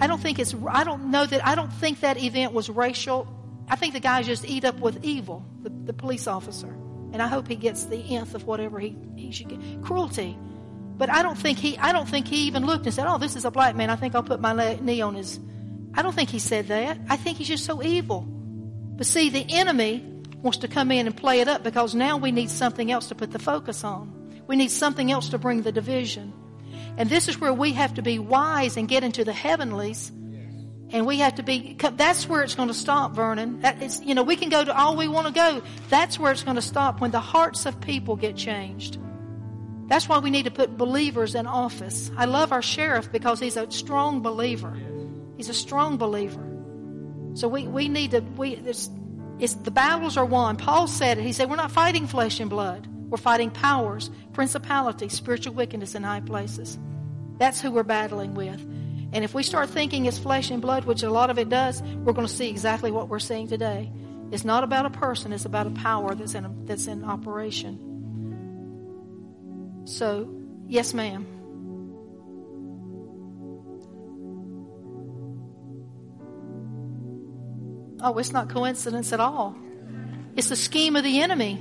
[0.00, 3.28] I don't think it's, I don't know that, I don't think that event was racial.
[3.70, 6.76] I think the guy just eat up with evil, the, the police officer.
[7.12, 9.60] And I hope he gets the nth of whatever he, he should get.
[9.82, 10.36] Cruelty.
[10.96, 13.36] But I don't think he, I don't think he even looked and said, oh, this
[13.36, 13.88] is a black man.
[13.88, 15.38] I think I'll put my knee on his,
[15.94, 16.98] I don't think he said that.
[17.08, 18.22] I think he's just so evil.
[18.22, 20.04] But see, the enemy
[20.42, 23.14] wants to come in and play it up because now we need something else to
[23.14, 24.42] put the focus on.
[24.46, 26.32] We need something else to bring the division.
[26.96, 30.10] And this is where we have to be wise and get into the heavenlies.
[30.92, 33.60] And we have to be, that's where it's going to stop, Vernon.
[33.60, 35.62] That is, you know, we can go to all we want to go.
[35.88, 38.98] That's where it's going to stop when the hearts of people get changed.
[39.86, 42.10] That's why we need to put believers in office.
[42.16, 44.76] I love our sheriff because he's a strong believer.
[45.36, 46.44] He's a strong believer.
[47.34, 50.56] So we, we need to, we, it's, the battles are won.
[50.56, 51.22] Paul said it.
[51.22, 52.88] He said, we're not fighting flesh and blood.
[53.08, 56.78] We're fighting powers, principalities, spiritual wickedness in high places.
[57.38, 58.60] That's who we're battling with.
[59.12, 61.82] And if we start thinking it's flesh and blood, which a lot of it does,
[61.82, 63.90] we're going to see exactly what we're seeing today.
[64.30, 67.86] It's not about a person, it's about a power that's in, a, that's in operation.
[69.86, 70.32] So,
[70.68, 71.26] yes, ma'am.
[78.02, 79.56] Oh, it's not coincidence at all.
[80.36, 81.60] It's the scheme of the enemy.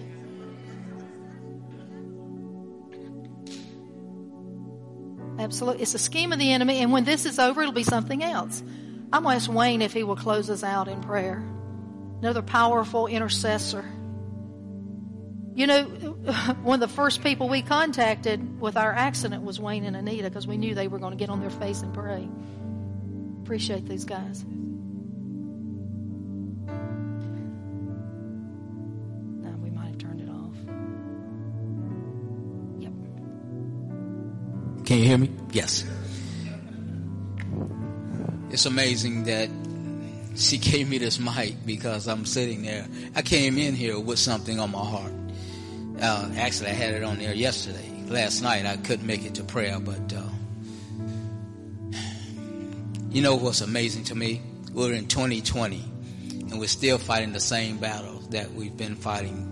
[5.40, 5.82] Absolutely.
[5.82, 6.80] It's a scheme of the enemy.
[6.80, 8.62] And when this is over, it'll be something else.
[9.12, 11.42] I'm going to ask Wayne if he will close us out in prayer.
[12.20, 13.86] Another powerful intercessor.
[15.56, 15.84] You know,
[16.64, 20.46] one of the first people we contacted with our accident was Wayne and Anita because
[20.46, 22.28] we knew they were going to get on their face and pray.
[23.44, 24.46] Appreciate these guys.
[34.90, 35.30] Can you hear me?
[35.52, 35.86] Yes.
[38.50, 39.48] It's amazing that
[40.36, 42.88] she gave me this mic because I'm sitting there.
[43.16, 45.12] I came in here with something on my heart.
[46.02, 47.88] Uh, actually, I had it on there yesterday.
[48.08, 50.24] Last night, I couldn't make it to prayer, but uh,
[53.12, 54.42] you know what's amazing to me?
[54.74, 55.86] We're in 2020,
[56.50, 59.46] and we're still fighting the same battles that we've been fighting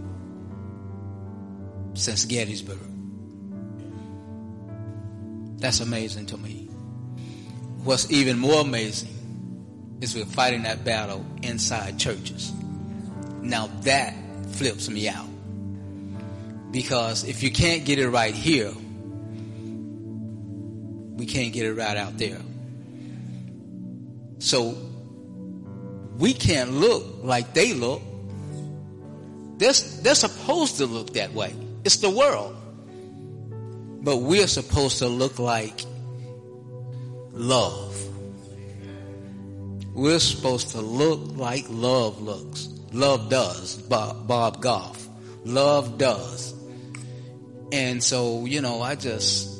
[1.94, 2.87] since Gettysburg.
[5.58, 6.70] That's amazing to me.
[7.84, 12.52] What's even more amazing is we're fighting that battle inside churches.
[13.42, 14.14] Now that
[14.52, 15.28] flips me out.
[16.72, 18.72] Because if you can't get it right here,
[21.16, 22.40] we can't get it right out there.
[24.40, 24.78] So
[26.18, 28.02] we can't look like they look.
[29.58, 31.56] They're, they're supposed to look that way.
[31.84, 32.56] It's the world.
[34.08, 35.84] But we're supposed to look like
[37.34, 37.94] love.
[39.94, 42.70] We're supposed to look like love looks.
[42.94, 43.76] Love does.
[43.76, 45.10] Bob, Bob Goff.
[45.44, 46.54] Love does.
[47.74, 49.54] And so, you know, I just,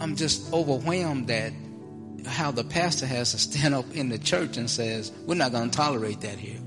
[0.00, 1.52] I'm just overwhelmed that
[2.26, 5.70] how the pastor has to stand up in the church and says, we're not going
[5.70, 6.58] to tolerate that here.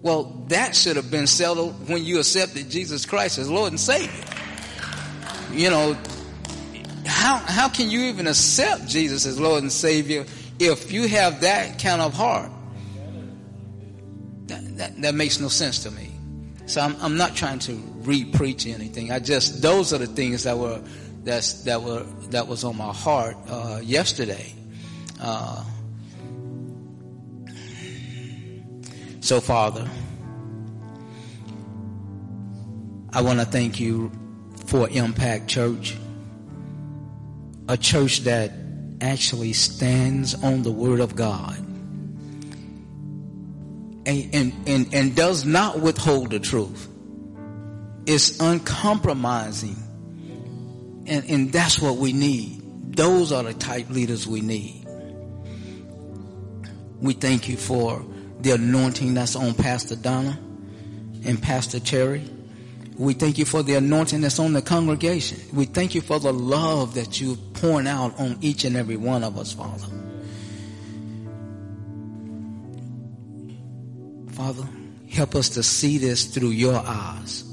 [0.00, 4.33] Well, that should have been settled when you accepted Jesus Christ as Lord and Savior
[5.54, 5.96] you know,
[7.06, 10.24] how, how can you even accept Jesus as Lord and Savior
[10.58, 12.50] if you have that kind of heart?
[14.46, 16.10] That, that, that makes no sense to me.
[16.66, 19.10] So I'm, I'm not trying to re-preach anything.
[19.12, 20.82] I just those are the things that were
[21.22, 24.52] that's that were that was on my heart uh, yesterday.
[25.20, 25.64] Uh,
[29.20, 29.88] so Father,
[33.12, 34.10] I want to thank you
[34.66, 35.96] for Impact Church,
[37.68, 38.52] a church that
[39.00, 41.56] actually stands on the Word of God
[44.06, 46.88] and, and, and, and does not withhold the truth.
[48.06, 49.76] It's uncompromising.
[51.06, 52.96] And, and that's what we need.
[52.96, 54.86] Those are the type leaders we need.
[57.00, 58.04] We thank you for
[58.40, 60.38] the anointing that's on Pastor Donna
[61.24, 62.22] and Pastor Cherry.
[62.96, 65.38] We thank you for the anointing that's on the congregation.
[65.52, 69.24] We thank you for the love that you're pouring out on each and every one
[69.24, 69.86] of us, Father.
[74.28, 74.68] Father,
[75.10, 77.44] help us to see this through your eyes.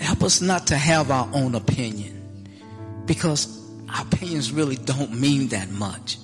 [0.00, 2.46] Help us not to have our own opinion
[3.06, 6.18] because our opinions really don't mean that much.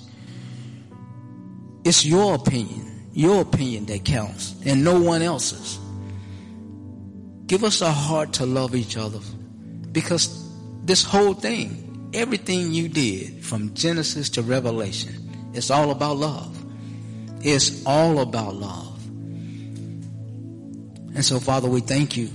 [1.85, 5.79] It's your opinion, your opinion that counts and no one else's.
[7.49, 9.17] Give us a heart to love each other
[9.91, 10.29] because
[10.85, 16.55] this whole thing, everything you did from Genesis to Revelation, it's all about love.
[17.41, 19.03] It's all about love.
[21.15, 22.29] And so, Father, we thank you.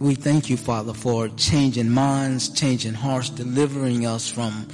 [0.00, 4.66] We thank you, Father, for changing minds, changing hearts, delivering us from,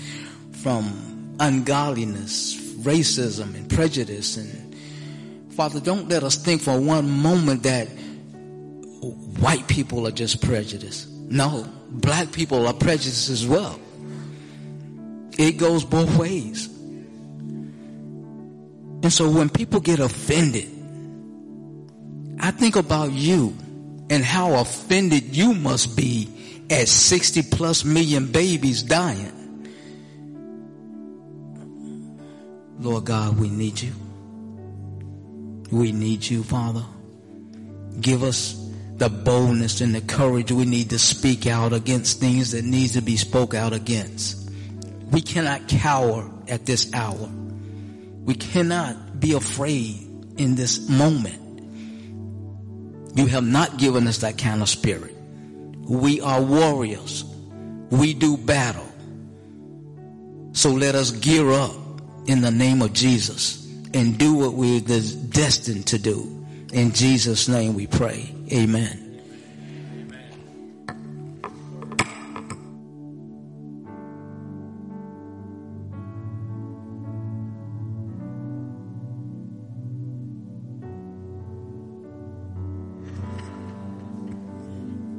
[0.62, 4.39] from ungodliness, racism, and prejudice.
[4.39, 4.74] And
[5.53, 7.89] Father, don't let us think for one moment that
[9.01, 11.09] white people are just prejudiced.
[11.09, 13.78] No, black people are prejudiced as well.
[15.38, 16.66] It goes both ways.
[19.03, 20.68] And so when people get offended,
[22.40, 23.57] I think about you
[24.09, 26.28] and how offended you must be
[26.70, 29.32] at 60 plus million babies dying.
[32.78, 33.92] Lord God, we need you.
[35.70, 36.84] We need you, Father.
[38.01, 38.65] Give us
[38.97, 43.03] the boldness and the courage we need to speak out against things that needs to
[43.03, 44.51] be spoke out against.
[45.11, 47.28] We cannot cower at this hour.
[48.24, 50.01] We cannot be afraid
[50.38, 51.42] in this moment.
[53.16, 55.14] You have not given us that kind of spirit.
[55.88, 57.24] We are warriors.
[57.90, 58.86] We do battle.
[60.53, 61.76] So let us gear up
[62.26, 66.44] in the name of Jesus and do what we're destined to do.
[66.72, 68.36] In Jesus' name we pray.
[68.53, 69.03] Amen.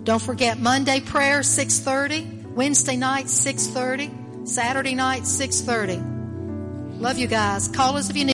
[0.04, 4.10] Don't forget Monday prayer 6:30, Wednesday night 6:30,
[4.48, 6.02] Saturday night 6:30.
[7.00, 7.68] Love you guys.
[7.68, 8.26] Call us if you need